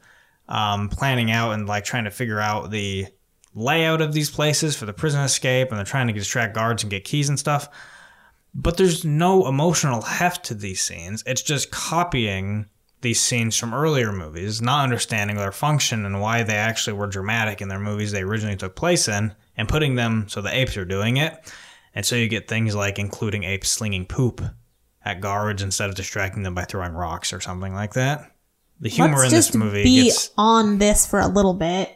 um, 0.49 0.89
planning 0.91 1.31
out 1.31 1.53
and 1.53 1.67
like 1.67 1.85
trying 1.85 2.05
to 2.05 2.11
figure 2.11 2.41
out 2.41 2.71
the 2.71 3.07
layout 3.55 4.01
of 4.01 4.13
these 4.13 4.31
places 4.31 4.77
for 4.77 4.87
the 4.87 4.93
prison 4.93 5.21
escape, 5.21 5.69
and 5.69 5.79
they're 5.79 5.85
trying 5.85 6.09
to 6.09 6.13
distract 6.13 6.55
guards 6.55 6.83
and 6.83 6.91
get 6.91 7.05
keys 7.05 7.29
and 7.29 7.39
stuff. 7.39 7.69
But 8.55 8.77
there's 8.77 9.05
no 9.05 9.49
emotional 9.49 10.03
heft 10.03 10.45
to 10.47 10.55
these 10.55 10.81
scenes. 10.81 11.23
It's 11.27 11.43
just 11.43 11.71
copying 11.71 12.67
these 13.01 13.21
scenes 13.21 13.57
from 13.57 13.75
earlier 13.75 14.13
movies, 14.13 14.63
not 14.63 14.85
understanding 14.85 15.37
their 15.37 15.53
function 15.53 16.05
and 16.07 16.21
why 16.21 16.43
they 16.43 16.55
actually 16.55 16.95
were 16.95 17.07
dramatic 17.07 17.61
in 17.61 17.69
their 17.69 17.79
movies 17.79 18.13
they 18.13 18.23
originally 18.23 18.57
took 18.57 18.75
place 18.75 19.09
in, 19.09 19.35
and 19.57 19.69
putting 19.69 19.95
them 19.95 20.27
so 20.29 20.41
the 20.41 20.57
apes 20.57 20.77
are 20.77 20.85
doing 20.85 21.19
it. 21.19 21.53
And 21.95 22.05
so 22.05 22.17
you 22.17 22.29
get 22.29 22.49
things 22.49 22.75
like 22.75 22.99
including 22.99 23.45
apes 23.45 23.71
slinging 23.71 24.07
poop 24.07 24.43
at 25.05 25.21
guards 25.21 25.63
instead 25.63 25.91
of 25.91 25.95
distracting 25.95 26.43
them 26.43 26.55
by 26.55 26.65
throwing 26.65 26.93
rocks 26.93 27.33
or 27.33 27.41
something 27.41 27.75
like 27.75 27.93
that. 27.93 28.33
The 28.81 28.89
humor 28.89 29.19
Let's 29.19 29.33
in 29.33 29.37
this 29.37 29.55
movie 29.55 29.85
be 29.85 30.05
gets 30.05 30.31
on 30.37 30.79
this 30.79 31.07
for 31.07 31.21
a 31.21 31.29
little 31.29 31.55
bit 31.55 31.95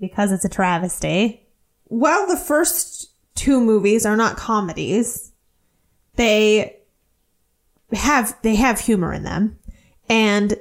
because 0.00 0.32
it's 0.32 0.44
a 0.44 0.48
travesty. 0.48 1.46
While 1.84 2.26
the 2.26 2.36
first 2.36 3.10
two 3.34 3.60
movies 3.60 4.06
are 4.06 4.16
not 4.16 4.36
comedies, 4.36 5.32
they 6.16 6.76
have 7.92 8.36
they 8.42 8.54
have 8.56 8.80
humor 8.80 9.12
in 9.12 9.24
them. 9.24 9.58
And 10.08 10.56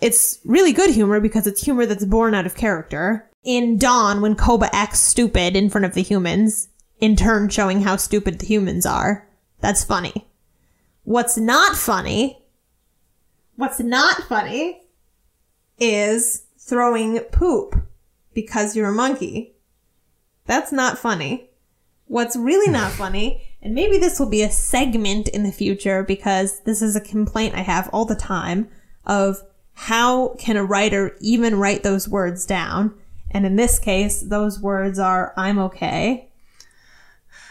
it's 0.00 0.40
really 0.44 0.72
good 0.72 0.90
humor 0.90 1.20
because 1.20 1.46
it's 1.46 1.62
humor 1.62 1.86
that's 1.86 2.04
born 2.04 2.34
out 2.34 2.46
of 2.46 2.54
character. 2.54 3.28
In 3.44 3.78
dawn 3.78 4.20
when 4.20 4.36
koba 4.36 4.74
acts 4.74 5.00
stupid 5.00 5.54
in 5.54 5.68
front 5.68 5.84
of 5.84 5.94
the 5.94 6.02
humans 6.02 6.68
in 6.98 7.16
turn 7.16 7.48
showing 7.48 7.82
how 7.82 7.96
stupid 7.96 8.38
the 8.38 8.46
humans 8.46 8.86
are 8.86 9.28
that's 9.60 9.84
funny. 9.84 10.26
What's 11.04 11.36
not 11.36 11.76
funny 11.76 12.44
what's 13.56 13.80
not 13.80 14.22
funny 14.24 14.82
is 15.78 16.44
throwing 16.58 17.20
poop 17.20 17.76
because 18.34 18.76
you're 18.76 18.88
a 18.88 18.92
monkey 18.92 19.54
that's 20.46 20.72
not 20.72 20.98
funny 20.98 21.50
what's 22.06 22.36
really 22.36 22.70
not 22.70 22.92
funny 23.02 23.42
and 23.64 23.74
maybe 23.74 23.96
this 23.96 24.20
will 24.20 24.28
be 24.28 24.42
a 24.42 24.50
segment 24.50 25.28
in 25.28 25.42
the 25.42 25.50
future 25.50 26.02
because 26.02 26.60
this 26.60 26.82
is 26.82 26.94
a 26.94 27.00
complaint 27.00 27.54
I 27.54 27.62
have 27.62 27.88
all 27.92 28.04
the 28.04 28.14
time 28.14 28.68
of 29.06 29.42
how 29.72 30.34
can 30.38 30.58
a 30.58 30.64
writer 30.64 31.16
even 31.20 31.58
write 31.58 31.82
those 31.82 32.06
words 32.06 32.44
down? 32.44 32.94
And 33.30 33.46
in 33.46 33.56
this 33.56 33.78
case, 33.78 34.20
those 34.20 34.60
words 34.60 34.98
are 34.98 35.32
I'm 35.36 35.58
okay. 35.58 36.28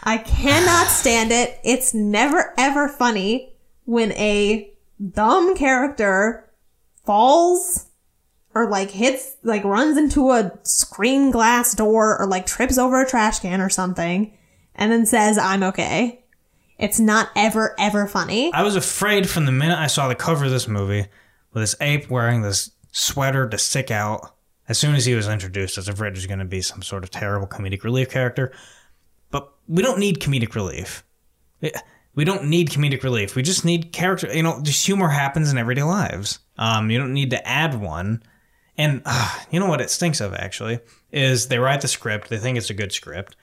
I 0.04 0.18
cannot 0.18 0.86
stand 0.88 1.32
it. 1.32 1.58
It's 1.64 1.92
never 1.92 2.54
ever 2.56 2.88
funny 2.88 3.52
when 3.84 4.12
a 4.12 4.72
dumb 5.10 5.56
character 5.56 6.48
falls 7.04 7.86
or 8.54 8.68
like 8.68 8.90
hits, 8.90 9.36
like 9.42 9.64
runs 9.64 9.96
into 9.96 10.30
a 10.30 10.52
screen 10.62 11.30
glass 11.30 11.74
door 11.74 12.18
or 12.18 12.26
like 12.26 12.46
trips 12.46 12.78
over 12.78 13.02
a 13.02 13.08
trash 13.08 13.40
can 13.40 13.60
or 13.60 13.68
something 13.68 14.32
and 14.74 14.90
then 14.90 15.06
says, 15.06 15.38
I'm 15.38 15.62
okay. 15.62 16.24
It's 16.78 16.98
not 16.98 17.30
ever, 17.36 17.74
ever 17.78 18.06
funny. 18.06 18.52
I 18.52 18.62
was 18.62 18.76
afraid 18.76 19.28
from 19.28 19.46
the 19.46 19.52
minute 19.52 19.78
I 19.78 19.86
saw 19.86 20.08
the 20.08 20.14
cover 20.14 20.44
of 20.44 20.50
this 20.50 20.68
movie 20.68 21.06
with 21.52 21.62
this 21.62 21.76
ape 21.80 22.10
wearing 22.10 22.42
this 22.42 22.70
sweater 22.92 23.48
to 23.48 23.58
stick 23.58 23.90
out. 23.90 24.34
As 24.68 24.78
soon 24.78 24.94
as 24.94 25.04
he 25.04 25.14
was 25.14 25.28
introduced, 25.28 25.78
I 25.78 25.80
was 25.80 25.88
afraid 25.88 26.14
there's 26.14 26.26
going 26.26 26.38
to 26.38 26.44
be 26.44 26.62
some 26.62 26.82
sort 26.82 27.04
of 27.04 27.10
terrible 27.10 27.46
comedic 27.46 27.84
relief 27.84 28.10
character. 28.10 28.52
But 29.30 29.52
we 29.68 29.82
don't 29.82 29.98
need 29.98 30.20
comedic 30.20 30.54
relief. 30.54 31.04
We 32.14 32.24
don't 32.24 32.44
need 32.44 32.70
comedic 32.70 33.02
relief. 33.02 33.36
We 33.36 33.42
just 33.42 33.64
need 33.64 33.92
character. 33.92 34.34
You 34.34 34.42
know, 34.42 34.60
just 34.62 34.84
humor 34.84 35.08
happens 35.08 35.50
in 35.50 35.58
everyday 35.58 35.82
lives. 35.82 36.38
Um, 36.56 36.90
you 36.90 36.98
don't 36.98 37.12
need 37.12 37.30
to 37.30 37.46
add 37.46 37.80
one. 37.80 38.22
And 38.76 39.02
uh, 39.04 39.38
you 39.50 39.60
know 39.60 39.66
what 39.68 39.80
it 39.80 39.90
stinks 39.90 40.20
of 40.20 40.34
actually 40.34 40.80
is 41.12 41.48
they 41.48 41.58
write 41.58 41.80
the 41.80 41.88
script. 41.88 42.28
They 42.28 42.38
think 42.38 42.58
it's 42.58 42.70
a 42.70 42.74
good 42.74 42.90
script, 42.92 43.36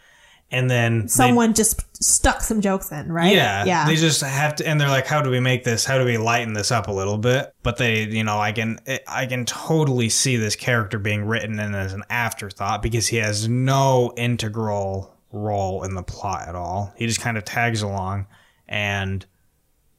and 0.51 0.69
then 0.69 1.03
they- 1.03 1.07
Someone 1.07 1.53
just 1.53 2.03
stuck 2.03 2.41
some 2.41 2.59
jokes 2.59 2.91
in, 2.91 3.09
right? 3.11 3.33
yeah, 3.33 3.63
Yeah. 3.63 3.85
They 3.85 3.95
just 3.95 4.19
have 4.21 4.55
to, 4.57 4.67
and 4.67 4.79
they're 4.81 4.89
like, 4.89 5.07
"How 5.07 5.21
do 5.21 5.29
we 5.29 5.39
make 5.39 5.63
this? 5.63 5.85
How 5.85 5.97
do 5.97 6.03
we 6.03 6.17
lighten 6.17 6.51
this 6.53 6.69
up 6.69 6.87
a 6.89 6.91
little 6.91 7.17
bit?" 7.17 7.53
But 7.63 7.77
they, 7.77 8.03
you 8.03 8.25
know, 8.25 8.39
I 8.39 8.51
can, 8.51 8.79
I 9.07 9.25
can 9.25 9.45
totally 9.45 10.09
see 10.09 10.35
this 10.35 10.57
character 10.57 10.99
being 10.99 11.23
written 11.25 11.59
in 11.59 11.73
as 11.75 11.93
an 11.93 12.03
afterthought 12.09 12.81
because 12.81 13.07
he 13.07 13.17
has 13.17 13.47
no 13.47 14.11
integral 14.17 15.15
role 15.31 15.83
in 15.83 15.95
the 15.95 16.03
plot 16.03 16.49
at 16.49 16.55
all. 16.55 16.91
He 16.97 17.07
just 17.07 17.21
kind 17.21 17.37
of 17.37 17.45
tags 17.45 17.81
along, 17.81 18.27
and 18.67 19.25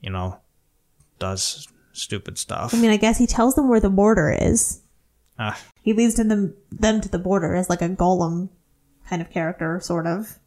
you 0.03 0.11
know, 0.11 0.39
does 1.19 1.69
stupid 1.95 2.37
stuff. 2.37 2.75
I 2.75 2.79
mean, 2.79 2.91
I 2.91 2.99
guess 2.99 3.17
he 3.17 3.27
tells 3.27 3.55
them 3.55 3.69
where 3.71 3.81
the 3.81 3.89
border 3.89 4.37
is. 4.39 4.81
Ah. 5.39 5.59
He 5.83 5.93
leads 5.93 6.15
to 6.17 6.25
them, 6.25 6.55
them 6.71 7.01
to 7.01 7.09
the 7.09 7.19
border 7.19 7.55
as 7.55 7.69
like 7.71 7.83
a 7.83 7.89
golem 7.89 8.49
kind 9.09 9.23
of 9.23 9.31
character, 9.31 9.81
sort 9.83 10.07
of. 10.07 10.39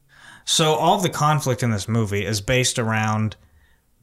So 0.45 0.73
all 0.75 0.95
of 0.97 1.03
the 1.03 1.09
conflict 1.09 1.63
in 1.63 1.71
this 1.71 1.87
movie 1.87 2.25
is 2.25 2.39
based 2.41 2.77
around 2.79 3.35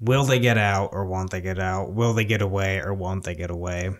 will 0.00 0.24
they 0.24 0.40
get 0.40 0.58
out 0.58 0.90
or 0.92 1.04
won't 1.06 1.30
they 1.30 1.40
get 1.40 1.58
out? 1.60 1.92
Will 1.92 2.12
they 2.12 2.24
get 2.24 2.42
away 2.42 2.78
or 2.80 2.92
won't 2.92 3.22
they 3.24 3.34
get 3.36 3.50
away? 3.50 3.90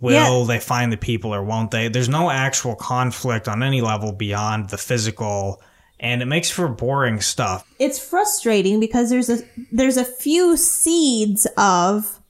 Will 0.00 0.40
Yeah. 0.40 0.44
they 0.46 0.58
find 0.58 0.92
the 0.92 0.96
people 0.96 1.32
or 1.32 1.42
won't 1.44 1.70
they? 1.70 1.88
There's 1.88 2.08
no 2.08 2.28
actual 2.30 2.74
conflict 2.74 3.46
on 3.48 3.62
any 3.62 3.80
level 3.80 4.12
beyond 4.12 4.70
the 4.70 4.78
physical 4.78 5.62
and 5.98 6.20
it 6.20 6.26
makes 6.26 6.50
for 6.50 6.68
boring 6.68 7.20
stuff. 7.20 7.64
It's 7.78 7.98
frustrating 7.98 8.80
because 8.80 9.08
there's 9.08 9.30
a 9.30 9.38
there's 9.72 9.96
a 9.96 10.04
few 10.04 10.56
seeds 10.56 11.46
of 11.56 12.20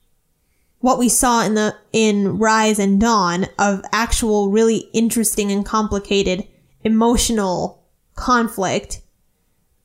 what 0.80 0.98
we 0.98 1.08
saw 1.08 1.44
in 1.44 1.54
the 1.54 1.76
in 1.92 2.38
Rise 2.38 2.78
and 2.78 3.00
Dawn 3.00 3.46
of 3.58 3.82
actual 3.92 4.50
really 4.50 4.88
interesting 4.92 5.50
and 5.50 5.64
complicated 5.64 6.46
emotional 6.84 7.84
conflict. 8.14 9.00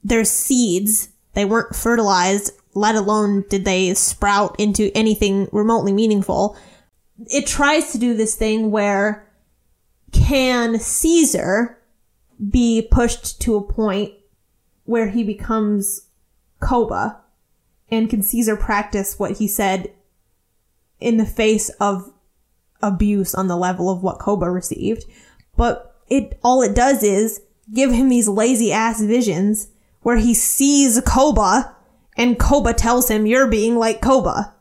There's 0.04 0.30
seeds. 0.30 1.10
They 1.34 1.46
weren't 1.46 1.76
fertilized, 1.76 2.52
let 2.74 2.96
alone 2.96 3.46
did 3.50 3.66
they 3.66 3.94
sprout 3.94 4.60
into 4.60 4.92
anything 4.96 5.48
remotely 5.52 5.94
meaningful. 5.94 6.58
It 7.28 7.48
tries 7.48 7.92
to 7.92 7.98
do 7.98 8.16
this 8.16 8.36
thing 8.36 8.72
where 8.72 9.28
can 10.12 10.78
Caesar 10.80 11.78
be 12.50 12.88
pushed 12.92 13.40
to 13.42 13.56
a 13.56 13.62
point 13.62 14.14
where 14.86 15.10
he 15.10 15.24
becomes 15.24 16.08
Koba 16.60 17.22
and 17.90 18.10
can 18.10 18.22
Caesar 18.22 18.56
practice 18.56 19.20
what 19.20 19.38
he 19.38 19.48
said 19.48 19.94
in 21.02 21.18
the 21.18 21.26
face 21.26 21.70
of 21.80 22.12
abuse 22.82 23.36
on 23.36 23.48
the 23.48 23.58
level 23.58 23.90
of 23.90 24.02
what 24.04 24.20
Koba 24.20 24.50
received. 24.50 25.06
But 25.58 25.96
it 26.08 26.40
all 26.44 26.62
it 26.62 26.76
does 26.76 27.04
is 27.04 27.42
give 27.74 27.92
him 27.92 28.10
these 28.10 28.28
lazy 28.28 28.72
ass 28.72 29.02
visions 29.02 29.70
where 30.02 30.18
he 30.18 30.34
sees 30.34 31.02
Koba 31.06 31.76
and 32.18 32.40
Koba 32.40 32.74
tells 32.74 33.10
him 33.10 33.26
you're 33.26 33.48
being 33.48 33.76
like 33.76 34.02
Koba 34.02 34.54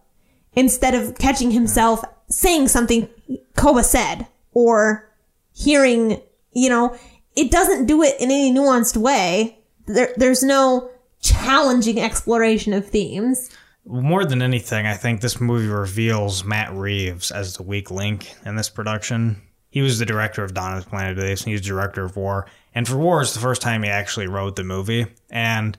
instead 0.54 0.94
of 0.94 1.18
catching 1.18 1.50
himself 1.50 2.04
saying 2.28 2.68
something 2.68 3.08
Koba 3.56 3.82
said 3.82 4.26
or 4.52 5.10
hearing, 5.52 6.20
you 6.52 6.68
know, 6.68 6.96
it 7.36 7.50
doesn't 7.50 7.86
do 7.86 8.02
it 8.02 8.20
in 8.20 8.30
any 8.30 8.52
nuanced 8.52 8.96
way. 8.96 9.58
There, 9.86 10.12
there's 10.16 10.42
no 10.42 10.90
challenging 11.20 12.00
exploration 12.00 12.72
of 12.72 12.86
themes. 12.86 13.50
More 13.90 14.24
than 14.24 14.40
anything, 14.40 14.86
I 14.86 14.94
think 14.94 15.20
this 15.20 15.40
movie 15.40 15.66
reveals 15.66 16.44
Matt 16.44 16.72
Reeves 16.72 17.32
as 17.32 17.56
the 17.56 17.64
weak 17.64 17.90
link 17.90 18.32
in 18.46 18.54
this 18.54 18.68
production. 18.68 19.42
He 19.68 19.82
was 19.82 19.98
the 19.98 20.06
director 20.06 20.44
of 20.44 20.54
the 20.54 20.86
Planet 20.88 21.10
of 21.10 21.16
the 21.16 21.30
Apes, 21.30 21.40
and 21.40 21.48
he 21.48 21.54
was 21.54 21.62
director 21.62 22.04
of 22.04 22.16
War. 22.16 22.46
And 22.72 22.86
for 22.86 22.96
War, 22.96 23.20
it's 23.20 23.34
the 23.34 23.40
first 23.40 23.62
time 23.62 23.82
he 23.82 23.88
actually 23.90 24.28
wrote 24.28 24.54
the 24.54 24.62
movie. 24.62 25.06
And, 25.28 25.76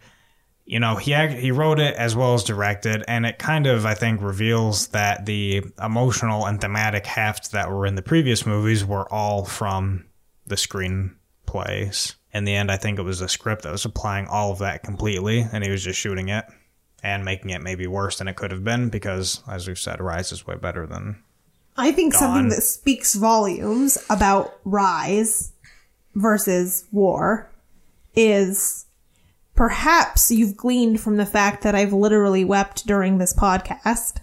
you 0.65 0.78
know, 0.78 0.97
he 0.97 1.13
he 1.13 1.52
wrote 1.52 1.80
it 1.80 1.95
as 1.95 2.13
well 2.13 2.34
as 2.34 2.43
directed, 2.43 3.06
and 3.08 3.26
it 3.26 3.39
kind 3.39 3.65
of, 3.65 3.86
I 3.86 3.93
think, 3.93 4.21
reveals 4.21 4.88
that 4.88 5.26
the 5.26 5.63
emotional 5.82 6.45
and 6.45 6.60
thematic 6.60 7.06
heft 7.06 7.54
that 7.54 7.71
were 7.71 7.86
in 7.86 7.95
the 7.95 8.02
previous 8.02 8.45
movies 8.45 8.84
were 8.84 9.10
all 9.10 9.45
from 9.45 10.06
the 10.47 10.56
screenplays. 10.56 12.15
In 12.34 12.43
the 12.43 12.56
end, 12.56 12.71
I 12.71 12.76
think 12.76 13.00
it 13.00 13.04
was 13.04 13.19
the 13.19 13.30
script 13.30 13.62
that 13.63 13.71
was 13.71 13.86
applying 13.86 14.28
all 14.28 14.52
of 14.52 14.60
that 14.60 14.84
completely, 14.84 15.47
and 15.54 15.63
he 15.63 15.71
was 15.71 15.84
just 15.84 16.00
shooting 16.00 16.28
it 16.28 16.43
and 17.03 17.25
making 17.25 17.51
it 17.51 17.61
maybe 17.61 17.87
worse 17.87 18.17
than 18.17 18.27
it 18.27 18.35
could 18.35 18.51
have 18.51 18.63
been 18.63 18.89
because, 18.89 19.41
as 19.49 19.67
we've 19.67 19.79
said, 19.79 19.99
Rise 19.99 20.31
is 20.31 20.45
way 20.45 20.55
better 20.55 20.85
than. 20.85 21.21
I 21.77 21.91
think 21.91 22.13
something 22.13 22.49
that 22.49 22.63
speaks 22.63 23.15
volumes 23.15 23.97
about 24.09 24.59
Rise 24.65 25.53
versus 26.13 26.85
War 26.91 27.49
is 28.13 28.85
perhaps 29.55 30.31
you've 30.31 30.57
gleaned 30.57 30.99
from 30.99 31.17
the 31.17 31.25
fact 31.25 31.63
that 31.63 31.73
I've 31.73 31.93
literally 31.93 32.43
wept 32.43 32.85
during 32.85 33.17
this 33.17 33.33
podcast 33.33 34.19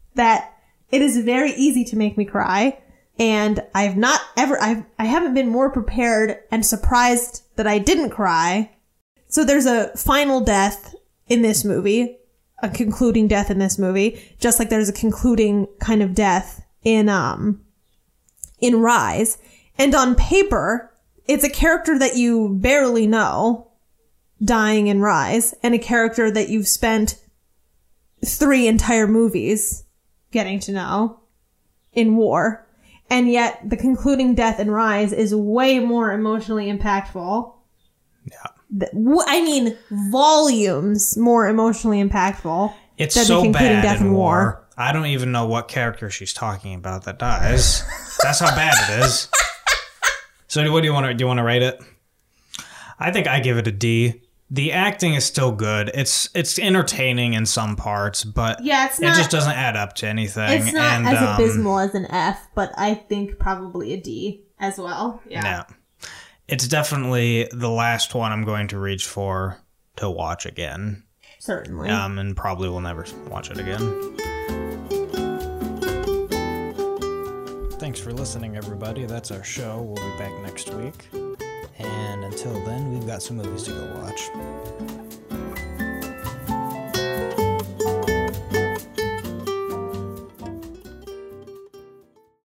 that 0.14 0.52
it 0.90 1.02
is 1.02 1.18
very 1.18 1.52
easy 1.52 1.84
to 1.84 1.96
make 1.96 2.16
me 2.16 2.24
cry. 2.24 2.78
And 3.18 3.60
I've 3.74 3.96
not 3.96 4.20
ever, 4.36 4.60
I've, 4.60 4.84
I 4.98 5.04
haven't 5.04 5.34
been 5.34 5.48
more 5.48 5.70
prepared 5.70 6.38
and 6.50 6.64
surprised 6.64 7.42
that 7.56 7.66
I 7.66 7.78
didn't 7.78 8.10
cry. 8.10 8.70
So 9.28 9.44
there's 9.44 9.66
a 9.66 9.96
final 9.96 10.40
death 10.40 10.94
in 11.28 11.42
this 11.42 11.64
movie, 11.64 12.18
a 12.62 12.68
concluding 12.68 13.28
death 13.28 13.50
in 13.50 13.58
this 13.58 13.78
movie, 13.78 14.20
just 14.38 14.58
like 14.58 14.68
there's 14.68 14.88
a 14.88 14.92
concluding 14.92 15.66
kind 15.80 16.02
of 16.02 16.14
death 16.14 16.64
in, 16.82 17.08
um, 17.08 17.64
in 18.60 18.80
Rise. 18.80 19.38
And 19.78 19.94
on 19.94 20.14
paper, 20.14 20.92
it's 21.26 21.44
a 21.44 21.50
character 21.50 21.98
that 21.98 22.16
you 22.16 22.50
barely 22.60 23.06
know 23.06 23.70
dying 24.42 24.86
in 24.86 25.00
Rise 25.00 25.54
and 25.62 25.74
a 25.74 25.78
character 25.78 26.30
that 26.30 26.48
you've 26.48 26.68
spent 26.68 27.22
three 28.24 28.66
entire 28.66 29.06
movies 29.06 29.84
getting 30.30 30.60
to 30.60 30.72
know 30.72 31.20
in 31.92 32.16
War. 32.16 32.66
And 33.08 33.30
yet 33.30 33.60
the 33.68 33.76
concluding 33.76 34.34
death 34.34 34.60
in 34.60 34.70
Rise 34.70 35.12
is 35.12 35.34
way 35.34 35.80
more 35.80 36.12
emotionally 36.12 36.72
impactful. 36.72 37.52
Yeah. 38.30 38.59
I 39.26 39.42
mean, 39.42 39.76
volumes 40.10 41.16
more 41.16 41.48
emotionally 41.48 42.02
impactful. 42.02 42.72
It's 42.98 43.14
than 43.14 43.24
so 43.24 43.50
bad 43.52 43.82
death 43.82 44.00
in 44.00 44.08
in 44.08 44.12
war. 44.12 44.36
War. 44.36 44.68
I 44.76 44.92
don't 44.92 45.06
even 45.06 45.32
know 45.32 45.46
what 45.46 45.68
character 45.68 46.10
she's 46.10 46.32
talking 46.32 46.74
about 46.74 47.04
that 47.04 47.18
dies. 47.18 47.82
That's 48.22 48.40
how 48.40 48.54
bad 48.54 48.74
it 48.88 49.04
is. 49.04 49.28
So, 50.48 50.70
what 50.72 50.80
do 50.80 50.86
you 50.86 50.92
want 50.92 51.06
to 51.06 51.14
do? 51.14 51.22
You 51.22 51.26
want 51.26 51.38
to 51.38 51.44
rate 51.44 51.62
it? 51.62 51.80
I 52.98 53.12
think 53.12 53.26
I 53.26 53.40
give 53.40 53.56
it 53.56 53.66
a 53.66 53.72
D 53.72 54.22
the 54.50 54.72
acting 54.72 55.14
is 55.14 55.24
still 55.24 55.52
good. 55.52 55.90
It's 55.94 56.28
it's 56.34 56.58
entertaining 56.58 57.34
in 57.34 57.46
some 57.46 57.76
parts, 57.76 58.24
but 58.24 58.62
Yeah, 58.62 58.86
it's 58.86 59.00
it 59.00 59.14
just 59.14 59.30
doesn't 59.30 59.52
add 59.52 59.76
up 59.76 59.94
to 59.96 60.08
anything. 60.08 60.50
It's 60.50 60.72
not 60.72 60.98
and, 60.98 61.06
as 61.06 61.22
um, 61.22 61.34
abysmal 61.34 61.78
as 61.78 61.94
an 61.94 62.06
F, 62.06 62.48
but 62.54 62.72
I 62.76 62.94
think 62.94 63.38
probably 63.38 63.92
a 63.92 63.96
D 63.96 64.42
as 64.58 64.76
well. 64.76 65.22
Yeah. 65.26 65.44
Yeah. 65.44 65.64
It's 66.50 66.66
definitely 66.66 67.48
the 67.52 67.70
last 67.70 68.12
one 68.12 68.32
I'm 68.32 68.42
going 68.42 68.66
to 68.68 68.78
reach 68.80 69.06
for 69.06 69.60
to 69.94 70.10
watch 70.10 70.46
again. 70.46 71.04
Certainly. 71.38 71.90
Um, 71.90 72.18
and 72.18 72.36
probably 72.36 72.68
will 72.68 72.80
never 72.80 73.06
watch 73.28 73.52
it 73.52 73.58
again. 73.58 74.16
Thanks 77.78 78.00
for 78.00 78.12
listening, 78.12 78.56
everybody. 78.56 79.06
That's 79.06 79.30
our 79.30 79.44
show. 79.44 79.80
We'll 79.80 80.12
be 80.12 80.18
back 80.18 80.32
next 80.42 80.74
week. 80.74 81.08
And 81.78 82.24
until 82.24 82.52
then, 82.64 82.92
we've 82.92 83.06
got 83.06 83.22
some 83.22 83.36
movies 83.36 83.62
to 83.64 83.70
go 83.70 84.00
watch. 84.02 85.09